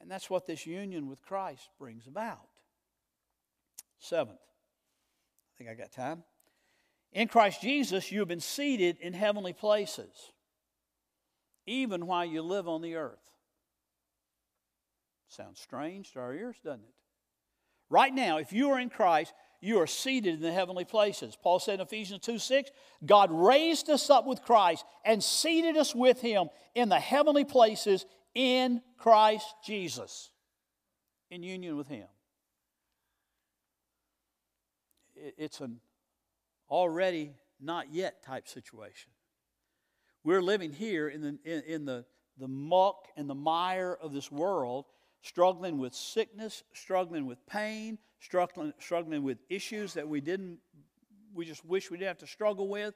And 0.00 0.10
that's 0.10 0.30
what 0.30 0.46
this 0.46 0.66
union 0.66 1.08
with 1.08 1.22
Christ 1.22 1.68
brings 1.78 2.06
about. 2.06 2.49
Seventh, 4.10 4.40
I 4.40 5.52
think 5.56 5.70
I 5.70 5.74
got 5.74 5.92
time. 5.92 6.24
In 7.12 7.28
Christ 7.28 7.62
Jesus, 7.62 8.10
you 8.10 8.18
have 8.18 8.26
been 8.26 8.40
seated 8.40 8.96
in 9.00 9.12
heavenly 9.12 9.52
places, 9.52 10.32
even 11.64 12.08
while 12.08 12.24
you 12.24 12.42
live 12.42 12.66
on 12.66 12.82
the 12.82 12.96
earth. 12.96 13.20
Sounds 15.28 15.60
strange 15.60 16.10
to 16.12 16.18
our 16.18 16.34
ears, 16.34 16.56
doesn't 16.64 16.80
it? 16.80 16.94
Right 17.88 18.12
now, 18.12 18.38
if 18.38 18.52
you 18.52 18.70
are 18.70 18.80
in 18.80 18.90
Christ, 18.90 19.32
you 19.60 19.78
are 19.78 19.86
seated 19.86 20.34
in 20.34 20.40
the 20.40 20.50
heavenly 20.50 20.84
places. 20.84 21.38
Paul 21.40 21.60
said 21.60 21.74
in 21.74 21.82
Ephesians 21.82 22.22
2 22.22 22.40
6, 22.40 22.70
God 23.06 23.30
raised 23.30 23.88
us 23.90 24.10
up 24.10 24.26
with 24.26 24.42
Christ 24.42 24.84
and 25.04 25.22
seated 25.22 25.76
us 25.76 25.94
with 25.94 26.20
him 26.20 26.48
in 26.74 26.88
the 26.88 26.98
heavenly 26.98 27.44
places 27.44 28.06
in 28.34 28.82
Christ 28.98 29.46
Jesus, 29.64 30.32
in 31.30 31.44
union 31.44 31.76
with 31.76 31.86
him. 31.86 32.08
It's 35.36 35.60
an 35.60 35.80
already 36.68 37.32
not 37.60 37.92
yet 37.92 38.22
type 38.22 38.48
situation. 38.48 39.10
We're 40.24 40.42
living 40.42 40.72
here 40.72 41.08
in 41.08 41.20
the, 41.22 41.38
in, 41.44 41.62
in 41.66 41.84
the, 41.84 42.04
the 42.38 42.48
muck 42.48 43.08
and 43.16 43.28
the 43.28 43.34
mire 43.34 43.96
of 44.00 44.12
this 44.12 44.30
world, 44.30 44.86
struggling 45.22 45.78
with 45.78 45.94
sickness, 45.94 46.62
struggling 46.72 47.26
with 47.26 47.44
pain, 47.46 47.98
struggling, 48.20 48.72
struggling 48.78 49.22
with 49.22 49.38
issues 49.48 49.94
that 49.94 50.08
we 50.08 50.20
didn't, 50.20 50.58
we 51.34 51.44
just 51.44 51.64
wish 51.64 51.90
we 51.90 51.96
didn't 51.96 52.08
have 52.08 52.18
to 52.18 52.26
struggle 52.26 52.68
with. 52.68 52.94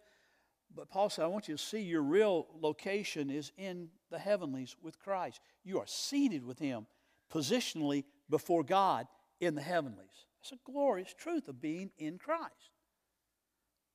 But 0.74 0.90
Paul 0.90 1.08
said, 1.08 1.24
I 1.24 1.28
want 1.28 1.48
you 1.48 1.56
to 1.56 1.62
see 1.62 1.80
your 1.80 2.02
real 2.02 2.46
location 2.60 3.30
is 3.30 3.52
in 3.56 3.88
the 4.10 4.18
heavenlies 4.18 4.76
with 4.82 4.98
Christ. 4.98 5.40
You 5.62 5.78
are 5.78 5.86
seated 5.86 6.44
with 6.44 6.58
Him 6.58 6.86
positionally 7.32 8.04
before 8.28 8.64
God 8.64 9.06
in 9.40 9.54
the 9.54 9.62
heavenlies. 9.62 10.26
It's 10.44 10.52
a 10.52 10.70
glorious 10.70 11.14
truth 11.14 11.48
of 11.48 11.62
being 11.62 11.90
in 11.96 12.18
Christ. 12.18 12.52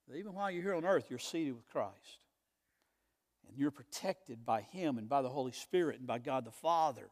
That 0.08 0.18
even 0.18 0.34
while 0.34 0.50
you're 0.50 0.64
here 0.64 0.74
on 0.74 0.84
earth, 0.84 1.06
you're 1.08 1.20
seated 1.20 1.54
with 1.54 1.68
Christ. 1.68 2.24
And 3.48 3.56
you're 3.56 3.70
protected 3.70 4.48
by 4.48 4.62
Him 4.62 4.98
and 4.98 5.08
by 5.08 5.22
the 5.22 5.30
Holy 5.30 5.52
Spirit 5.52 6.00
and 6.00 6.08
by 6.08 6.18
God 6.18 6.46
the 6.46 6.52
Father 6.52 7.12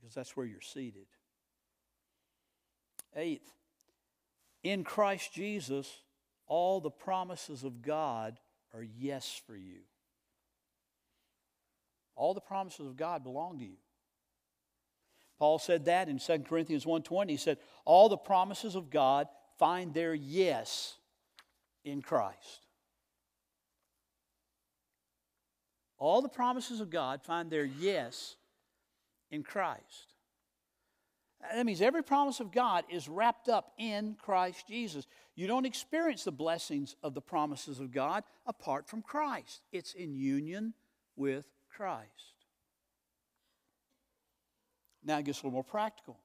because 0.00 0.16
that's 0.16 0.36
where 0.36 0.46
you're 0.46 0.60
seated. 0.60 1.06
Eighth, 3.14 3.52
in 4.64 4.82
Christ 4.82 5.32
Jesus, 5.32 5.88
all 6.48 6.80
the 6.80 6.90
promises 6.90 7.62
of 7.62 7.82
God 7.82 8.36
are 8.74 8.82
yes 8.82 9.40
for 9.46 9.56
you. 9.56 9.82
All 12.16 12.34
the 12.34 12.40
promises 12.40 12.86
of 12.86 12.96
God 12.96 13.22
belong 13.22 13.60
to 13.60 13.64
you. 13.64 13.76
Paul 15.40 15.58
said 15.58 15.86
that 15.86 16.10
in 16.10 16.18
2 16.18 16.44
Corinthians 16.44 16.84
1:20. 16.84 17.32
He 17.32 17.38
said, 17.38 17.58
"All 17.86 18.10
the 18.10 18.18
promises 18.18 18.74
of 18.74 18.90
God 18.90 19.26
find 19.56 19.94
their 19.94 20.14
yes 20.14 20.98
in 21.82 22.02
Christ." 22.02 22.66
All 25.96 26.20
the 26.20 26.28
promises 26.28 26.80
of 26.80 26.90
God 26.90 27.22
find 27.22 27.50
their 27.50 27.64
yes 27.64 28.36
in 29.30 29.42
Christ. 29.42 30.14
That 31.40 31.64
means 31.64 31.80
every 31.80 32.02
promise 32.02 32.40
of 32.40 32.52
God 32.52 32.84
is 32.90 33.08
wrapped 33.08 33.48
up 33.48 33.72
in 33.78 34.16
Christ 34.16 34.66
Jesus. 34.66 35.06
You 35.34 35.46
don't 35.46 35.64
experience 35.64 36.22
the 36.24 36.32
blessings 36.32 36.96
of 37.02 37.14
the 37.14 37.22
promises 37.22 37.80
of 37.80 37.92
God 37.92 38.24
apart 38.44 38.86
from 38.86 39.00
Christ. 39.00 39.62
It's 39.72 39.94
in 39.94 40.14
union 40.14 40.74
with 41.16 41.50
Christ. 41.70 42.39
Now 45.04 45.18
it 45.18 45.24
gets 45.24 45.38
a 45.38 45.42
little 45.42 45.52
more 45.52 45.64
practical. 45.64 46.18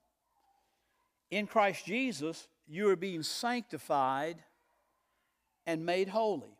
In 1.31 1.47
Christ 1.47 1.85
Jesus, 1.85 2.47
you 2.67 2.89
are 2.89 2.95
being 2.95 3.23
sanctified 3.23 4.37
and 5.65 5.85
made 5.85 6.07
holy. 6.09 6.57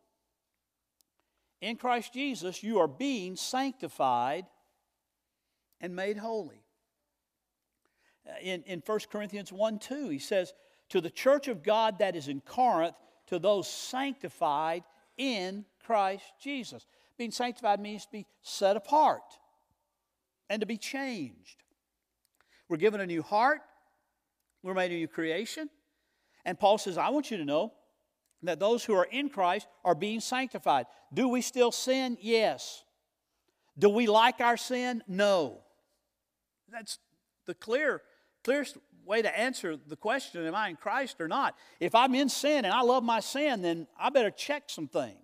In 1.60 1.76
Christ 1.76 2.12
Jesus, 2.12 2.62
you 2.62 2.78
are 2.78 2.88
being 2.88 3.36
sanctified 3.36 4.46
and 5.80 5.94
made 5.94 6.16
holy. 6.16 6.62
Uh, 8.28 8.32
in, 8.42 8.62
in 8.64 8.82
1 8.84 8.98
Corinthians 9.10 9.52
1 9.52 9.78
2, 9.78 10.08
he 10.08 10.18
says, 10.18 10.52
To 10.90 11.00
the 11.00 11.10
church 11.10 11.48
of 11.48 11.62
God 11.62 11.98
that 11.98 12.16
is 12.16 12.28
in 12.28 12.40
Corinth, 12.40 12.96
to 13.28 13.38
those 13.38 13.68
sanctified 13.68 14.84
in 15.16 15.64
Christ 15.84 16.24
Jesus. 16.40 16.86
Being 17.16 17.30
sanctified 17.30 17.80
means 17.80 18.04
to 18.04 18.12
be 18.12 18.26
set 18.42 18.76
apart 18.76 19.22
and 20.50 20.60
to 20.60 20.66
be 20.66 20.76
changed. 20.76 21.62
We're 22.68 22.76
given 22.76 23.00
a 23.00 23.06
new 23.06 23.22
heart, 23.22 23.60
we're 24.62 24.74
made 24.74 24.90
a 24.90 24.94
new 24.94 25.08
creation. 25.08 25.70
And 26.44 26.58
Paul 26.58 26.78
says, 26.78 26.96
I 26.98 27.08
want 27.10 27.30
you 27.30 27.36
to 27.38 27.44
know 27.44 27.72
that 28.42 28.60
those 28.60 28.84
who 28.84 28.94
are 28.94 29.08
in 29.10 29.28
Christ 29.28 29.66
are 29.84 29.94
being 29.94 30.20
sanctified. 30.20 30.86
Do 31.12 31.28
we 31.28 31.40
still 31.40 31.72
sin? 31.72 32.16
Yes. 32.20 32.84
Do 33.78 33.88
we 33.88 34.06
like 34.06 34.40
our 34.40 34.56
sin? 34.56 35.02
No. 35.08 35.60
That's 36.68 36.98
the 37.46 37.54
clear, 37.54 38.02
clearest 38.44 38.76
way 39.04 39.22
to 39.22 39.38
answer 39.38 39.76
the 39.76 39.96
question 39.96 40.44
am 40.46 40.54
I 40.54 40.68
in 40.68 40.76
Christ 40.76 41.20
or 41.20 41.28
not? 41.28 41.56
If 41.80 41.94
I'm 41.94 42.14
in 42.14 42.28
sin 42.28 42.64
and 42.64 42.74
I 42.74 42.82
love 42.82 43.04
my 43.04 43.20
sin, 43.20 43.62
then 43.62 43.86
I 43.98 44.10
better 44.10 44.30
check 44.30 44.64
some 44.66 44.88
things. 44.88 45.16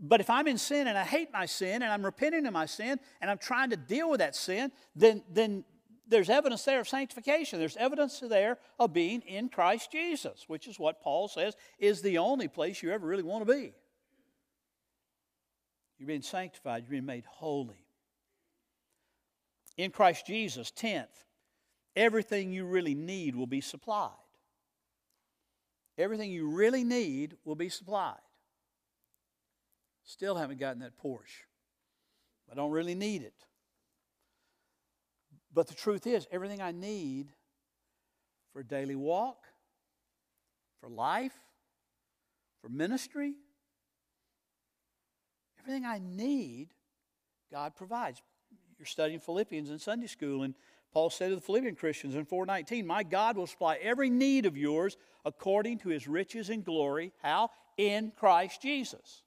But 0.00 0.20
if 0.20 0.30
I'm 0.30 0.46
in 0.46 0.58
sin 0.58 0.86
and 0.86 0.96
I 0.96 1.02
hate 1.02 1.32
my 1.32 1.46
sin 1.46 1.82
and 1.82 1.92
I'm 1.92 2.04
repenting 2.04 2.46
of 2.46 2.52
my 2.52 2.66
sin 2.66 3.00
and 3.20 3.30
I'm 3.30 3.38
trying 3.38 3.70
to 3.70 3.76
deal 3.76 4.08
with 4.08 4.20
that 4.20 4.36
sin, 4.36 4.70
then, 4.94 5.24
then 5.30 5.64
there's 6.08 6.30
evidence 6.30 6.64
there 6.64 6.80
of 6.80 6.88
sanctification. 6.88 7.58
There's 7.58 7.76
evidence 7.76 8.20
there 8.20 8.58
of 8.78 8.92
being 8.92 9.20
in 9.22 9.48
Christ 9.48 9.92
Jesus, 9.92 10.44
which 10.48 10.66
is 10.66 10.78
what 10.78 11.00
Paul 11.00 11.28
says 11.28 11.54
is 11.78 12.02
the 12.02 12.18
only 12.18 12.48
place 12.48 12.82
you 12.82 12.90
ever 12.90 13.06
really 13.06 13.22
want 13.22 13.46
to 13.46 13.52
be. 13.52 13.72
You're 15.98 16.06
being 16.06 16.22
sanctified, 16.22 16.84
you're 16.84 16.92
being 16.92 17.06
made 17.06 17.24
holy. 17.26 17.84
In 19.76 19.90
Christ 19.90 20.26
Jesus, 20.26 20.72
10th, 20.76 21.06
everything 21.94 22.52
you 22.52 22.64
really 22.64 22.94
need 22.94 23.36
will 23.36 23.46
be 23.46 23.60
supplied. 23.60 24.10
Everything 25.96 26.30
you 26.30 26.48
really 26.48 26.84
need 26.84 27.36
will 27.44 27.56
be 27.56 27.68
supplied. 27.68 28.16
Still 30.04 30.36
haven't 30.36 30.60
gotten 30.60 30.80
that 30.80 30.96
Porsche. 30.96 31.44
I 32.50 32.54
don't 32.54 32.70
really 32.70 32.94
need 32.94 33.22
it. 33.22 33.44
But 35.52 35.66
the 35.66 35.74
truth 35.74 36.06
is, 36.06 36.26
everything 36.30 36.60
I 36.60 36.72
need 36.72 37.28
for 38.52 38.60
a 38.60 38.64
daily 38.64 38.94
walk, 38.94 39.44
for 40.80 40.88
life, 40.88 41.34
for 42.62 42.68
ministry, 42.68 43.34
everything 45.60 45.84
I 45.84 46.00
need, 46.02 46.68
God 47.50 47.74
provides. 47.76 48.22
You're 48.78 48.86
studying 48.86 49.20
Philippians 49.20 49.70
in 49.70 49.78
Sunday 49.78 50.06
school, 50.06 50.42
and 50.42 50.54
Paul 50.92 51.10
said 51.10 51.30
to 51.30 51.34
the 51.34 51.40
Philippian 51.40 51.74
Christians 51.74 52.14
in 52.14 52.24
419, 52.24 52.86
My 52.86 53.02
God 53.02 53.36
will 53.36 53.46
supply 53.46 53.76
every 53.76 54.10
need 54.10 54.46
of 54.46 54.56
yours 54.56 54.96
according 55.24 55.78
to 55.78 55.88
his 55.88 56.08
riches 56.08 56.48
and 56.48 56.64
glory. 56.64 57.12
How? 57.22 57.50
In 57.76 58.12
Christ 58.16 58.62
Jesus. 58.62 59.22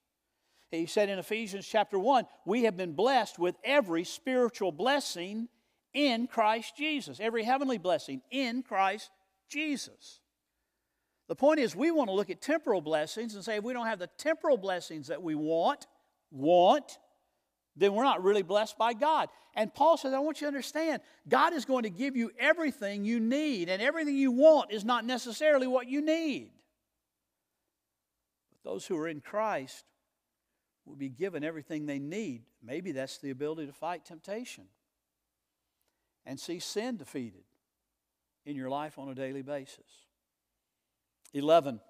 He 0.70 0.86
said 0.86 1.10
in 1.10 1.18
Ephesians 1.18 1.66
chapter 1.66 1.98
1, 1.98 2.24
we 2.46 2.64
have 2.64 2.76
been 2.76 2.94
blessed 2.94 3.38
with 3.38 3.56
every 3.62 4.04
spiritual 4.04 4.72
blessing 4.72 5.48
in 5.94 6.26
Christ 6.26 6.76
Jesus, 6.76 7.20
every 7.20 7.44
heavenly 7.44 7.78
blessing 7.78 8.22
in 8.30 8.62
Christ 8.62 9.10
Jesus. 9.48 10.20
The 11.28 11.36
point 11.36 11.60
is, 11.60 11.74
we 11.74 11.90
want 11.90 12.08
to 12.08 12.14
look 12.14 12.30
at 12.30 12.40
temporal 12.40 12.80
blessings 12.80 13.34
and 13.34 13.44
say 13.44 13.56
if 13.56 13.64
we 13.64 13.72
don't 13.72 13.86
have 13.86 13.98
the 13.98 14.10
temporal 14.18 14.56
blessings 14.56 15.08
that 15.08 15.22
we 15.22 15.34
want, 15.34 15.86
want, 16.30 16.98
then 17.76 17.94
we're 17.94 18.02
not 18.02 18.22
really 18.22 18.42
blessed 18.42 18.76
by 18.76 18.92
God. 18.92 19.28
And 19.54 19.72
Paul 19.72 19.96
says, 19.96 20.12
I 20.12 20.18
want 20.18 20.40
you 20.40 20.46
to 20.46 20.48
understand, 20.48 21.00
God 21.28 21.52
is 21.52 21.64
going 21.64 21.84
to 21.84 21.90
give 21.90 22.16
you 22.16 22.30
everything 22.38 23.04
you 23.04 23.20
need, 23.20 23.68
and 23.68 23.80
everything 23.80 24.16
you 24.16 24.32
want 24.32 24.72
is 24.72 24.84
not 24.84 25.04
necessarily 25.04 25.66
what 25.66 25.88
you 25.88 26.00
need. 26.02 26.50
But 28.50 28.70
those 28.70 28.86
who 28.86 28.96
are 28.98 29.08
in 29.08 29.20
Christ 29.20 29.84
will 30.84 30.96
be 30.96 31.08
given 31.08 31.44
everything 31.44 31.86
they 31.86 31.98
need. 31.98 32.42
Maybe 32.62 32.92
that's 32.92 33.18
the 33.18 33.30
ability 33.30 33.66
to 33.66 33.72
fight 33.72 34.04
temptation 34.04 34.64
and 36.26 36.38
see 36.38 36.58
sin 36.58 36.96
defeated 36.96 37.44
in 38.44 38.56
your 38.56 38.70
life 38.70 38.98
on 38.98 39.08
a 39.08 39.14
daily 39.14 39.42
basis. 39.42 40.06
11. 41.34 41.80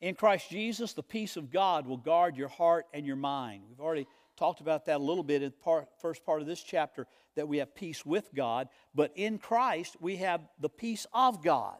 In 0.00 0.14
Christ 0.14 0.50
Jesus, 0.50 0.92
the 0.92 1.02
peace 1.02 1.36
of 1.36 1.50
God 1.50 1.86
will 1.86 1.96
guard 1.96 2.36
your 2.36 2.48
heart 2.48 2.86
and 2.94 3.06
your 3.06 3.16
mind. 3.16 3.64
We've 3.68 3.80
already 3.80 4.06
talked 4.36 4.60
about 4.60 4.86
that 4.86 4.96
a 4.96 5.04
little 5.04 5.22
bit 5.22 5.42
in 5.42 5.52
the 5.52 5.86
first 6.00 6.24
part 6.24 6.40
of 6.40 6.46
this 6.46 6.62
chapter 6.62 7.06
that 7.36 7.46
we 7.46 7.58
have 7.58 7.74
peace 7.74 8.04
with 8.06 8.30
God, 8.34 8.68
but 8.94 9.12
in 9.14 9.38
Christ 9.38 9.96
we 10.00 10.16
have 10.16 10.40
the 10.58 10.70
peace 10.70 11.06
of 11.12 11.42
God. 11.44 11.78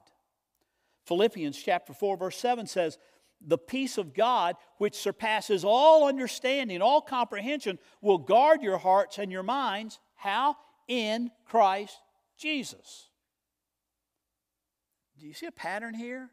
Philippians 1.06 1.60
chapter 1.60 1.94
4 1.94 2.18
verse 2.18 2.36
7 2.36 2.66
says, 2.66 2.98
"The 3.40 3.58
peace 3.58 3.96
of 3.96 4.12
God 4.12 4.56
which 4.76 4.94
surpasses 4.94 5.64
all 5.64 6.06
understanding, 6.06 6.82
all 6.82 7.00
comprehension 7.00 7.78
will 8.02 8.18
guard 8.18 8.62
your 8.62 8.78
hearts 8.78 9.18
and 9.18 9.32
your 9.32 9.42
minds 9.42 9.98
how 10.14 10.56
in 10.90 11.30
Christ 11.44 12.02
Jesus." 12.36 13.10
Do 15.16 15.26
you 15.26 15.32
see 15.32 15.46
a 15.46 15.52
pattern 15.52 15.94
here? 15.94 16.30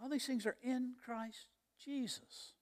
All 0.00 0.08
these 0.08 0.26
things 0.26 0.44
are 0.44 0.58
in 0.60 0.96
Christ 1.02 1.46
Jesus. 1.78 2.52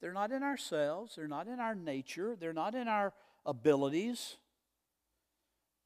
They're 0.00 0.12
not 0.12 0.30
in 0.30 0.42
ourselves, 0.42 1.16
they're 1.16 1.26
not 1.26 1.48
in 1.48 1.58
our 1.58 1.74
nature, 1.74 2.36
they're 2.36 2.52
not 2.52 2.74
in 2.74 2.86
our 2.86 3.14
abilities. 3.46 4.36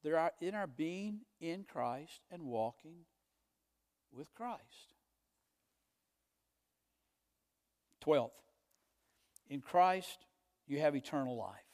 They're 0.03 0.31
in 0.41 0.55
our 0.55 0.67
being 0.67 1.21
in 1.39 1.63
Christ 1.63 2.21
and 2.31 2.43
walking 2.43 3.05
with 4.11 4.33
Christ. 4.33 4.95
12th, 8.01 8.31
in 9.47 9.61
Christ 9.61 10.25
you 10.65 10.79
have 10.79 10.95
eternal 10.95 11.37
life. 11.37 11.70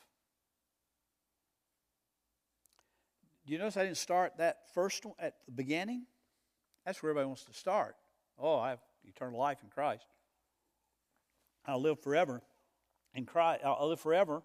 Do 3.47 3.53
you 3.53 3.59
notice 3.59 3.77
I 3.77 3.85
didn't 3.85 3.97
start 3.97 4.33
that 4.39 4.73
first 4.73 5.05
one 5.05 5.15
at 5.19 5.35
the 5.45 5.53
beginning? 5.53 6.05
That's 6.85 7.01
where 7.01 7.11
everybody 7.11 7.27
wants 7.27 7.45
to 7.45 7.53
start. 7.53 7.95
Oh, 8.37 8.59
I 8.59 8.71
have 8.71 8.81
eternal 9.05 9.39
life 9.39 9.59
in 9.63 9.69
Christ. 9.69 10.05
I'll 11.65 11.81
live 11.81 12.01
forever 12.01 12.41
in 13.13 13.25
Christ. 13.25 13.61
I'll 13.63 13.87
live 13.87 14.01
forever. 14.01 14.41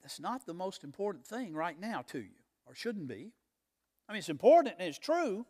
That's 0.00 0.20
not 0.20 0.46
the 0.46 0.54
most 0.54 0.84
important 0.84 1.26
thing 1.26 1.52
right 1.52 1.78
now 1.78 2.02
to 2.08 2.18
you, 2.18 2.36
or 2.64 2.74
shouldn't 2.74 3.08
be. 3.08 3.30
I 4.08 4.12
mean, 4.12 4.20
it's 4.20 4.30
important 4.30 4.76
and 4.78 4.88
it's 4.88 4.98
true. 4.98 5.44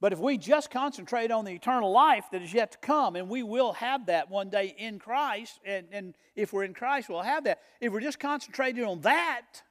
But 0.00 0.12
if 0.12 0.18
we 0.18 0.36
just 0.36 0.70
concentrate 0.70 1.30
on 1.30 1.44
the 1.44 1.52
eternal 1.52 1.90
life 1.90 2.24
that 2.32 2.42
is 2.42 2.52
yet 2.52 2.72
to 2.72 2.78
come, 2.78 3.16
and 3.16 3.30
we 3.30 3.42
will 3.42 3.72
have 3.72 4.06
that 4.06 4.30
one 4.30 4.50
day 4.50 4.74
in 4.76 4.98
Christ, 4.98 5.58
and, 5.64 5.86
and 5.90 6.14
if 6.34 6.52
we're 6.52 6.64
in 6.64 6.74
Christ, 6.74 7.08
we'll 7.08 7.22
have 7.22 7.44
that. 7.44 7.60
If 7.80 7.92
we're 7.92 8.00
just 8.00 8.20
concentrating 8.20 8.84
on 8.84 9.00
that, 9.02 9.62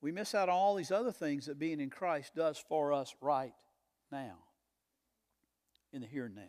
we 0.00 0.10
miss 0.10 0.34
out 0.34 0.48
on 0.48 0.56
all 0.56 0.74
these 0.74 0.90
other 0.90 1.12
things 1.12 1.46
that 1.46 1.58
being 1.58 1.80
in 1.80 1.88
Christ 1.88 2.34
does 2.34 2.58
for 2.68 2.92
us 2.92 3.14
right 3.20 3.54
now 4.10 4.38
in 5.92 6.00
the 6.00 6.06
here 6.06 6.26
and 6.26 6.34
now. 6.34 6.42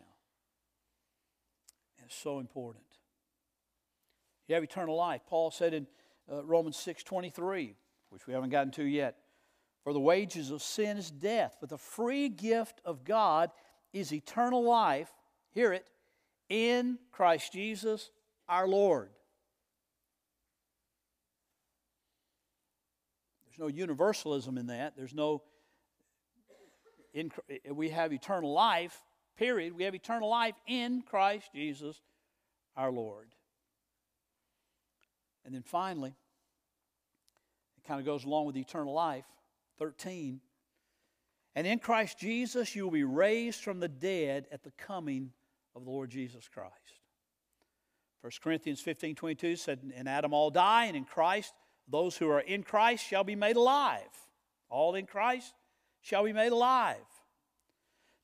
And 1.98 2.06
it's 2.06 2.16
so 2.16 2.40
important. 2.40 2.84
You 4.48 4.54
have 4.56 4.64
eternal 4.64 4.96
life. 4.96 5.22
Paul 5.28 5.50
said 5.50 5.74
in 5.74 5.86
uh, 6.30 6.44
Romans 6.44 6.76
6 6.76 7.04
23, 7.04 7.76
which 8.10 8.26
we 8.26 8.34
haven't 8.34 8.50
gotten 8.50 8.72
to 8.72 8.84
yet, 8.84 9.16
for 9.88 9.94
the 9.94 10.00
wages 10.00 10.50
of 10.50 10.60
sin 10.60 10.98
is 10.98 11.10
death, 11.10 11.56
but 11.60 11.70
the 11.70 11.78
free 11.78 12.28
gift 12.28 12.78
of 12.84 13.04
God 13.04 13.50
is 13.94 14.12
eternal 14.12 14.62
life. 14.62 15.08
Hear 15.52 15.72
it 15.72 15.88
in 16.50 16.98
Christ 17.10 17.54
Jesus 17.54 18.10
our 18.50 18.68
Lord. 18.68 19.08
There's 23.46 23.58
no 23.58 23.68
universalism 23.68 24.58
in 24.58 24.66
that. 24.66 24.92
There's 24.94 25.14
no, 25.14 25.42
in, 27.14 27.32
we 27.72 27.88
have 27.88 28.12
eternal 28.12 28.52
life 28.52 28.94
period. 29.38 29.74
We 29.74 29.84
have 29.84 29.94
eternal 29.94 30.28
life 30.28 30.56
in 30.66 31.00
Christ 31.00 31.48
Jesus 31.54 31.98
our 32.76 32.92
Lord. 32.92 33.28
And 35.46 35.54
then 35.54 35.62
finally, 35.62 36.12
it 37.78 37.88
kind 37.88 37.98
of 37.98 38.04
goes 38.04 38.26
along 38.26 38.44
with 38.44 38.56
eternal 38.58 38.92
life. 38.92 39.24
13. 39.78 40.40
And 41.54 41.66
in 41.66 41.78
Christ 41.78 42.18
Jesus, 42.18 42.76
you 42.76 42.84
will 42.84 42.90
be 42.90 43.04
raised 43.04 43.62
from 43.62 43.80
the 43.80 43.88
dead 43.88 44.46
at 44.52 44.62
the 44.62 44.72
coming 44.72 45.32
of 45.74 45.84
the 45.84 45.90
Lord 45.90 46.10
Jesus 46.10 46.48
Christ. 46.48 46.72
1 48.20 48.32
Corinthians 48.42 48.80
15 48.80 49.14
22 49.14 49.56
said, 49.56 49.80
In 49.94 50.06
Adam 50.06 50.34
all 50.34 50.50
die, 50.50 50.86
and 50.86 50.96
in 50.96 51.04
Christ, 51.04 51.54
those 51.88 52.16
who 52.16 52.28
are 52.28 52.40
in 52.40 52.62
Christ 52.62 53.04
shall 53.04 53.24
be 53.24 53.36
made 53.36 53.56
alive. 53.56 54.02
All 54.68 54.94
in 54.94 55.06
Christ 55.06 55.54
shall 56.00 56.24
be 56.24 56.32
made 56.32 56.52
alive. 56.52 56.96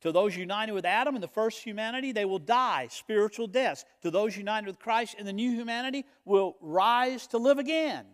To 0.02 0.12
those 0.12 0.36
united 0.36 0.72
with 0.72 0.84
Adam 0.84 1.14
in 1.14 1.22
the 1.22 1.28
first 1.28 1.62
humanity, 1.62 2.12
they 2.12 2.26
will 2.26 2.38
die 2.38 2.88
spiritual 2.90 3.46
deaths. 3.46 3.86
To 4.02 4.10
those 4.10 4.36
united 4.36 4.66
with 4.66 4.78
Christ 4.78 5.14
in 5.18 5.24
the 5.24 5.32
new 5.32 5.50
humanity, 5.50 6.04
will 6.26 6.56
rise 6.60 7.26
to 7.28 7.38
live 7.38 7.58
again. 7.58 8.04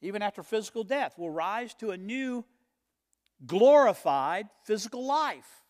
Even 0.00 0.22
after 0.22 0.42
physical 0.42 0.84
death, 0.84 1.18
will 1.18 1.30
rise 1.30 1.74
to 1.74 1.90
a 1.90 1.96
new 1.96 2.44
glorified 3.46 4.48
physical 4.64 5.04
life 5.04 5.64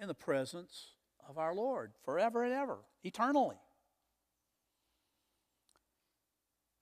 in 0.00 0.08
the 0.08 0.14
presence 0.14 0.92
of 1.28 1.38
our 1.38 1.54
Lord 1.54 1.92
forever 2.04 2.44
and 2.44 2.52
ever, 2.52 2.78
eternally. 3.02 3.56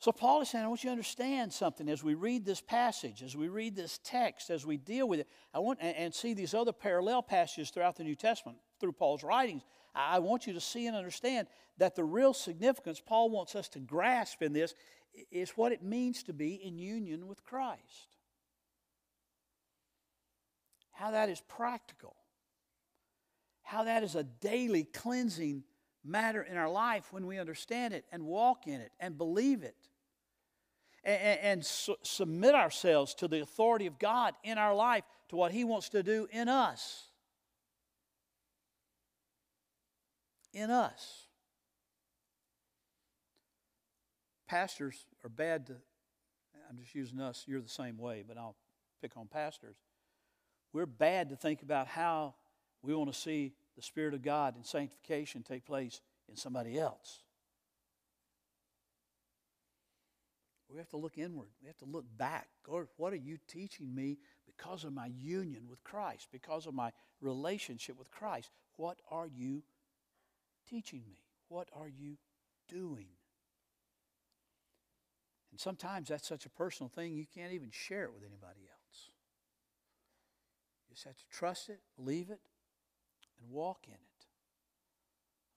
So, 0.04 0.12
Paul 0.12 0.42
is 0.42 0.50
saying, 0.50 0.62
I 0.62 0.68
want 0.68 0.85
you 0.85 0.88
to 0.88 0.92
understand 0.92 1.50
something 1.50 1.88
as 1.88 2.04
we 2.04 2.12
read 2.12 2.44
this 2.44 2.61
passage, 2.61 3.22
as 3.22 3.35
we 3.35 3.48
read 3.48 3.74
this 3.74 3.98
text, 4.04 4.50
as 4.50 4.66
we 4.66 4.76
deal 4.76 5.09
with 5.09 5.20
it. 5.20 5.28
I 5.54 5.61
want 5.61 5.78
and, 5.80 6.14
see 6.14 6.35
these 6.35 6.52
other 6.52 6.74
parallel 6.74 7.22
passages 7.22 7.70
throughout 7.70 7.96
the 7.96 8.04
New 8.04 8.14
Testament 8.14 8.59
through 8.80 8.92
Paul's 8.92 9.22
writings. 9.22 9.62
I 9.94 10.18
want 10.18 10.46
you 10.46 10.52
to 10.52 10.61
see 10.61 10.87
and 10.87 10.94
understand 10.94 11.48
that 11.78 11.94
the 11.94 12.04
real 12.04 12.35
significance 12.35 13.00
Paul 13.00 13.30
wants 13.30 13.57
us 13.57 13.66
to 13.70 13.78
grasp 13.78 14.42
in 14.42 14.52
this 14.52 14.74
is 15.31 15.50
what 15.50 15.72
it 15.72 15.83
means 15.83 16.22
to 16.24 16.33
be 16.33 16.55
in 16.55 16.79
union 16.79 17.27
with 17.27 17.44
Christ. 17.44 18.16
How 20.92 21.11
that 21.11 21.29
is 21.29 21.40
practical. 21.48 22.16
How 23.62 23.85
that 23.85 24.03
is 24.03 24.14
a 24.14 24.24
daily 24.24 24.85
cleansing 24.85 25.64
matter 26.05 26.42
in 26.42 26.57
our 26.57 26.68
life 26.68 27.12
when 27.12 27.27
we 27.27 27.38
understand 27.38 27.94
it 27.94 28.05
and 28.12 28.24
walk 28.24 28.66
in 28.66 28.81
it 28.81 28.92
and 29.00 29.16
believe 29.16 29.62
it 29.62 29.77
and, 31.05 31.40
and 31.40 31.66
su- 31.66 31.96
submit 32.03 32.55
ourselves 32.55 33.14
to 33.14 33.29
the 33.29 33.40
authority 33.42 33.87
of 33.87 33.98
God 33.98 34.35
in 34.42 34.59
our 34.59 34.74
life, 34.74 35.05
to 35.29 35.37
what 35.37 35.53
He 35.53 35.64
wants 35.64 35.88
to 35.90 36.03
do 36.03 36.29
in 36.31 36.48
us. 36.48 37.09
In 40.53 40.70
us. 40.70 41.23
Pastors 44.46 45.07
are 45.24 45.30
bad 45.30 45.66
to, 45.66 45.74
I'm 46.68 46.78
just 46.78 46.94
using 46.94 47.20
us, 47.20 47.44
you're 47.46 47.61
the 47.61 47.68
same 47.68 47.98
way, 47.98 48.24
but 48.26 48.37
I'll 48.37 48.57
pick 49.00 49.16
on 49.16 49.26
pastors. 49.26 49.76
We're 50.72 50.87
bad 50.87 51.30
to 51.30 51.37
think 51.37 51.62
about 51.62 51.87
how 51.87 52.35
we 52.83 52.94
want 52.94 53.12
to 53.12 53.18
see 53.18 53.54
the 53.76 53.83
Spirit 53.83 54.14
of 54.14 54.22
God 54.22 54.57
and 54.57 54.66
sanctification 54.66 55.42
take 55.42 55.64
place 55.64 56.00
in 56.28 56.37
somebody 56.37 56.78
else. 56.78 57.20
We 60.68 60.78
have 60.78 60.88
to 60.90 60.96
look 60.96 61.18
inward. 61.18 61.50
We 61.62 61.68
have 61.68 61.76
to 61.78 61.85
look 61.85 62.04
back. 62.16 62.48
Lord, 62.66 62.88
what 62.96 63.12
are 63.12 63.16
you 63.16 63.38
teaching 63.46 63.94
me 63.94 64.18
because 64.44 64.83
of 64.83 64.92
my 64.92 65.07
union 65.07 65.68
with 65.70 65.85
Christ, 65.85 66.28
because 66.33 66.66
of 66.66 66.74
my 66.74 66.90
relationship 67.20 67.96
with 67.96 68.11
Christ? 68.11 68.50
What 68.76 68.98
are 69.09 69.28
you 69.28 69.62
teaching 70.68 71.02
me? 71.07 71.20
What 71.48 71.68
are 71.72 71.88
you 71.88 72.16
doing? 72.68 73.07
And 75.54 75.60
sometimes 75.60 76.08
that's 76.08 76.26
such 76.26 76.46
a 76.46 76.50
personal 76.50 76.88
thing 76.88 77.14
you 77.14 77.26
can't 77.32 77.52
even 77.52 77.70
share 77.70 78.02
it 78.02 78.12
with 78.12 78.24
anybody 78.24 78.68
else. 78.68 79.10
You 80.88 80.96
just 80.96 81.04
have 81.04 81.16
to 81.16 81.24
trust 81.30 81.68
it, 81.68 81.78
believe 81.94 82.28
it, 82.28 82.40
and 83.40 83.48
walk 83.52 83.84
in 83.86 83.94
it 83.94 84.26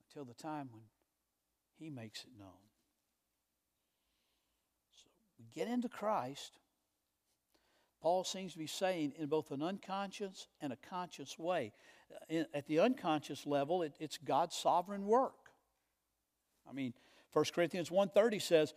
until 0.07 0.23
the 0.23 0.35
time 0.35 0.69
when 0.71 0.83
He 1.79 1.89
makes 1.89 2.25
it 2.25 2.29
known 2.37 2.51
So 4.93 5.09
we 5.39 5.45
get 5.51 5.67
into 5.67 5.89
Christ, 5.89 6.59
Paul 7.99 8.23
seems 8.23 8.53
to 8.53 8.59
be 8.59 8.67
saying 8.67 9.13
in 9.17 9.29
both 9.29 9.49
an 9.49 9.63
unconscious 9.63 10.45
and 10.61 10.71
a 10.71 10.77
conscious 10.87 11.39
way. 11.39 11.73
Uh, 12.31 12.43
at 12.53 12.67
the 12.67 12.81
unconscious 12.81 13.47
level, 13.47 13.81
it, 13.81 13.95
it's 13.99 14.19
God's 14.19 14.55
sovereign 14.55 15.07
work. 15.07 15.49
I 16.69 16.73
mean, 16.73 16.93
1 17.33 17.45
Corinthians 17.55 17.89
1.30 17.89 18.39
says, 18.39 18.75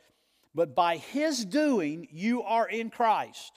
But 0.54 0.74
by 0.74 0.96
his 0.96 1.44
doing 1.44 2.08
you 2.10 2.42
are 2.42 2.68
in 2.68 2.90
Christ, 2.90 3.52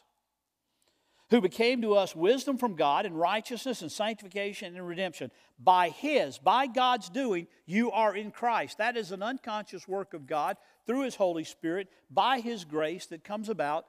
who 1.29 1.41
became 1.41 1.82
to 1.82 1.95
us 1.95 2.15
wisdom 2.15 2.58
from 2.58 2.75
God 2.75 3.06
and 3.06 3.19
righteousness 3.19 3.82
and 3.82 3.91
sanctification 3.91 4.75
and 4.75 4.88
redemption. 4.88 5.32
By 5.58 5.89
his, 5.89 6.38
by 6.38 6.67
God's 6.67 7.10
doing, 7.10 7.47
you 7.65 7.91
are 7.91 8.15
in 8.15 8.29
Christ. 8.29 8.77
That 8.77 8.97
is 8.97 9.12
an 9.12 9.23
unconscious 9.23 9.88
work 9.88 10.13
of 10.13 10.27
God 10.27 10.58
through 10.86 11.03
His 11.03 11.15
Holy 11.15 11.43
Spirit 11.43 11.88
by 12.10 12.39
His 12.39 12.65
grace 12.65 13.06
that 13.08 13.23
comes 13.23 13.49
about 13.49 13.86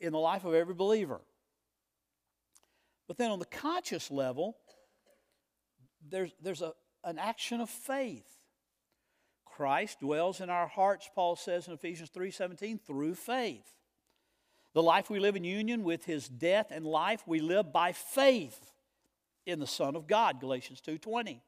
in 0.00 0.12
the 0.12 0.18
life 0.18 0.44
of 0.44 0.54
every 0.54 0.74
believer. 0.74 1.20
But 3.06 3.16
then 3.16 3.30
on 3.30 3.38
the 3.38 3.46
conscious 3.46 4.10
level, 4.10 4.56
there's, 6.08 6.32
there's 6.42 6.62
a, 6.62 6.72
an 7.04 7.18
action 7.18 7.60
of 7.60 7.70
faith. 7.70 8.37
Christ 9.58 9.98
dwells 9.98 10.40
in 10.40 10.50
our 10.50 10.68
hearts, 10.68 11.10
Paul 11.12 11.34
says 11.34 11.66
in 11.66 11.74
Ephesians 11.74 12.10
3:17, 12.10 12.78
through 12.78 13.16
faith. 13.16 13.74
The 14.72 14.84
life 14.84 15.10
we 15.10 15.18
live 15.18 15.34
in 15.34 15.42
union 15.42 15.82
with 15.82 16.04
his 16.04 16.28
death 16.28 16.70
and 16.70 16.86
life 16.86 17.26
we 17.26 17.40
live 17.40 17.72
by 17.72 17.90
faith 17.90 18.72
in 19.46 19.58
the 19.58 19.66
Son 19.66 19.96
of 19.96 20.06
God, 20.06 20.38
Galatians 20.38 20.80
2:20. 20.80 21.42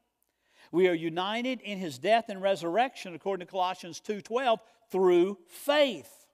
We 0.73 0.89
are 0.89 0.93
united 0.93 1.61
in 1.61 1.77
his 1.77 1.99
death 1.99 2.27
and 2.27 2.41
resurrection, 2.41 3.15
according 3.15 3.47
to 3.47 3.51
Colossians 3.51 4.01
2:12, 4.01 4.59
through 4.89 5.37
faith. 5.47 6.27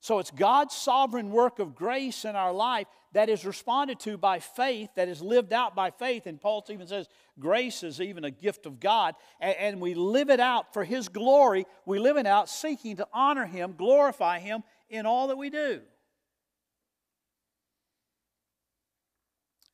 So 0.00 0.18
it's 0.18 0.30
God's 0.30 0.76
sovereign 0.76 1.30
work 1.30 1.58
of 1.58 1.74
grace 1.74 2.26
in 2.26 2.36
our 2.36 2.52
life 2.52 2.86
that 3.12 3.28
is 3.28 3.44
responded 3.44 3.98
to 4.00 4.18
by 4.18 4.38
faith, 4.38 4.90
that 4.96 5.08
is 5.08 5.22
lived 5.22 5.52
out 5.52 5.74
by 5.74 5.90
faith. 5.90 6.26
And 6.26 6.40
Paul 6.40 6.64
even 6.68 6.86
says 6.86 7.08
grace 7.38 7.82
is 7.82 8.00
even 8.00 8.24
a 8.24 8.30
gift 8.30 8.66
of 8.66 8.80
God. 8.80 9.14
And, 9.40 9.80
we 9.80 9.94
live 9.94 10.30
it 10.30 10.40
out 10.40 10.74
for 10.74 10.84
His 10.84 11.08
glory. 11.08 11.66
We 11.86 11.98
live 11.98 12.16
it 12.16 12.26
out 12.26 12.48
seeking 12.48 12.96
to 12.96 13.08
honor 13.12 13.46
Him, 13.46 13.74
glorify 13.76 14.40
Him 14.40 14.62
in 14.90 15.06
all 15.06 15.28
that 15.28 15.38
we 15.38 15.50
do. 15.50 15.80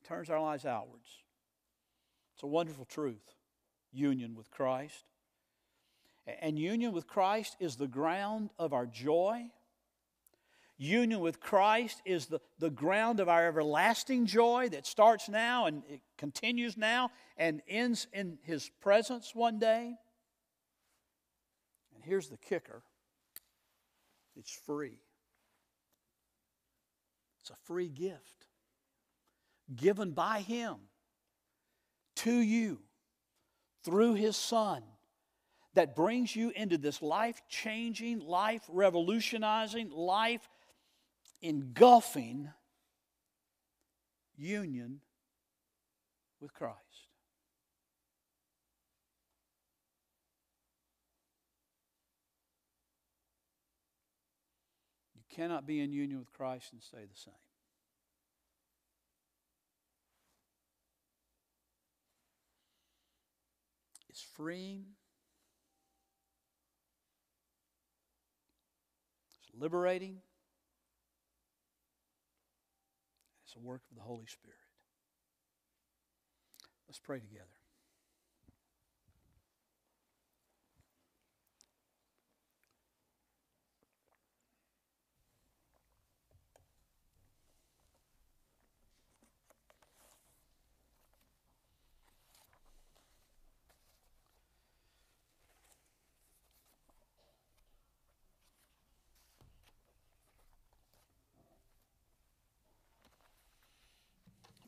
Turns 0.06 0.28
our 0.30 0.40
lives 0.40 0.66
outwards. 0.66 1.08
It's 2.34 2.42
a 2.42 2.46
wonderful 2.46 2.84
truth 2.84 3.34
union 3.92 4.34
with 4.34 4.50
Christ. 4.50 5.04
And 6.40 6.58
union 6.58 6.92
with 6.92 7.06
Christ 7.06 7.56
is 7.60 7.76
the 7.76 7.86
ground 7.86 8.50
of 8.58 8.72
our 8.72 8.86
joy. 8.86 9.50
Union 10.76 11.20
with 11.20 11.40
Christ 11.40 12.02
is 12.04 12.26
the, 12.26 12.40
the 12.58 12.70
ground 12.70 13.20
of 13.20 13.28
our 13.28 13.46
everlasting 13.46 14.26
joy 14.26 14.68
that 14.70 14.86
starts 14.86 15.28
now 15.28 15.66
and 15.66 15.82
it 15.88 16.00
continues 16.18 16.76
now 16.76 17.10
and 17.36 17.62
ends 17.68 18.08
in 18.12 18.38
His 18.42 18.70
presence 18.80 19.34
one 19.34 19.58
day. 19.58 19.94
And 21.94 22.04
here's 22.04 22.28
the 22.28 22.36
kicker 22.36 22.82
it's 24.36 24.50
free. 24.50 24.98
It's 27.40 27.50
a 27.50 27.56
free 27.64 27.88
gift 27.88 28.46
given 29.76 30.10
by 30.10 30.40
Him 30.40 30.76
to 32.16 32.32
you 32.32 32.80
through 33.84 34.14
His 34.14 34.36
Son 34.36 34.82
that 35.74 35.94
brings 35.94 36.34
you 36.34 36.52
into 36.54 36.78
this 36.78 37.02
life 37.02 37.42
changing, 37.48 38.20
life 38.20 38.62
revolutionizing, 38.68 39.90
life 39.90 40.48
engulfing 41.44 42.48
union 44.34 45.00
with 46.40 46.54
Christ. 46.54 46.78
You 55.14 55.22
cannot 55.28 55.66
be 55.66 55.80
in 55.80 55.92
union 55.92 56.18
with 56.18 56.32
Christ 56.32 56.72
and 56.72 56.82
stay 56.82 57.04
the 57.04 57.14
same. 57.14 57.34
It's 64.08 64.22
freeing. 64.22 64.86
It's 69.42 69.60
liberating. 69.60 70.22
It's 73.54 73.62
a 73.62 73.66
work 73.66 73.82
of 73.88 73.96
the 73.96 74.02
Holy 74.02 74.26
Spirit. 74.26 74.58
Let's 76.88 76.98
pray 76.98 77.20
together. 77.20 77.53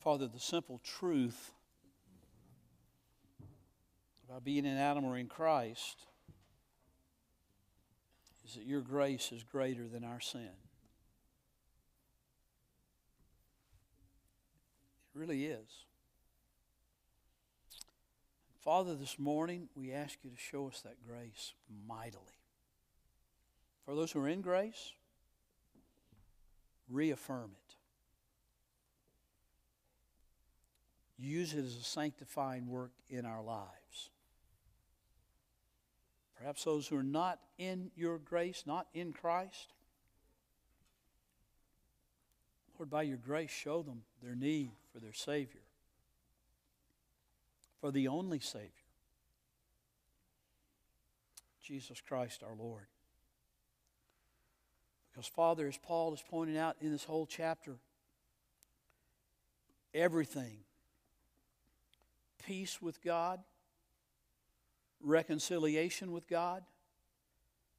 Father, 0.07 0.29
the 0.29 0.39
simple 0.39 0.81
truth 0.85 1.51
about 4.29 4.45
being 4.45 4.65
in 4.65 4.77
Adam 4.77 5.05
or 5.05 5.19
in 5.19 5.27
Christ 5.27 6.07
is 8.47 8.55
that 8.55 8.65
your 8.65 8.83
grace 8.83 9.33
is 9.33 9.43
greater 9.43 9.89
than 9.89 10.05
our 10.05 10.21
sin. 10.21 10.51
It 15.13 15.19
really 15.19 15.47
is. 15.47 15.87
Father, 18.63 18.95
this 18.95 19.19
morning 19.19 19.69
we 19.75 19.91
ask 19.91 20.19
you 20.23 20.31
to 20.31 20.39
show 20.39 20.69
us 20.69 20.83
that 20.83 21.05
grace 21.05 21.55
mightily. 21.89 22.23
For 23.85 23.97
those 23.97 24.13
who 24.13 24.21
are 24.21 24.29
in 24.29 24.41
grace, 24.41 24.93
reaffirm 26.89 27.51
it. 27.57 27.66
Use 31.27 31.55
it 31.55 31.65
as 31.65 31.75
a 31.75 31.83
sanctifying 31.83 32.69
work 32.69 32.93
in 33.09 33.27
our 33.27 33.43
lives. 33.43 34.11
Perhaps 36.39 36.65
those 36.65 36.87
who 36.87 36.97
are 36.97 37.03
not 37.03 37.41
in 37.59 37.91
your 37.97 38.19
grace, 38.19 38.63
not 38.65 38.87
in 38.95 39.13
Christ, 39.13 39.73
Lord, 42.79 42.91
by 42.91 43.03
your 43.03 43.17
grace, 43.17 43.51
show 43.51 43.83
them 43.83 44.03
their 44.23 44.35
need 44.37 44.71
for 44.93 45.01
their 45.01 45.15
Savior, 45.15 45.63
for 47.81 47.91
the 47.91 48.07
only 48.07 48.39
Savior, 48.39 48.71
Jesus 51.63 52.03
Christ 52.07 52.43
our 52.43 52.55
Lord. 52.55 52.87
Because, 55.11 55.27
Father, 55.27 55.67
as 55.67 55.79
Paul 55.79 56.13
is 56.13 56.23
pointing 56.29 56.59
out 56.59 56.77
in 56.83 56.93
this 56.93 57.05
whole 57.05 57.27
chapter, 57.27 57.77
everything 59.95 60.59
peace 62.47 62.81
with 62.81 63.03
God, 63.03 63.41
reconciliation 65.01 66.13
with 66.13 66.29
God, 66.29 66.63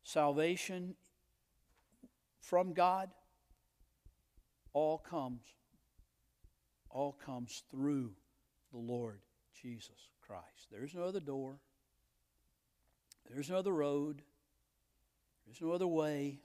salvation 0.03 0.95
from 2.39 2.73
God, 2.73 3.09
all 4.73 4.97
comes 4.97 5.41
all 6.89 7.11
comes 7.11 7.63
through 7.69 8.11
the 8.71 8.77
Lord 8.77 9.19
Jesus 9.61 10.09
Christ. 10.25 10.67
There's 10.71 10.95
no 10.95 11.03
other 11.03 11.19
door. 11.19 11.59
There's 13.29 13.49
no 13.49 13.57
other 13.57 13.73
road. 13.73 14.21
There's 15.45 15.61
no 15.61 15.71
other 15.71 15.85
way 15.85 16.39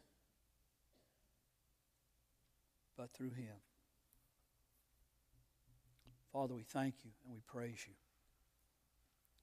but 2.99 3.13
through 3.13 3.31
him. 3.31 3.55
Father, 6.33 6.55
we 6.55 6.65
thank 6.65 6.97
you 7.05 7.13
and 7.25 7.35
we 7.35 7.41
praise 7.47 7.85
you 7.87 7.95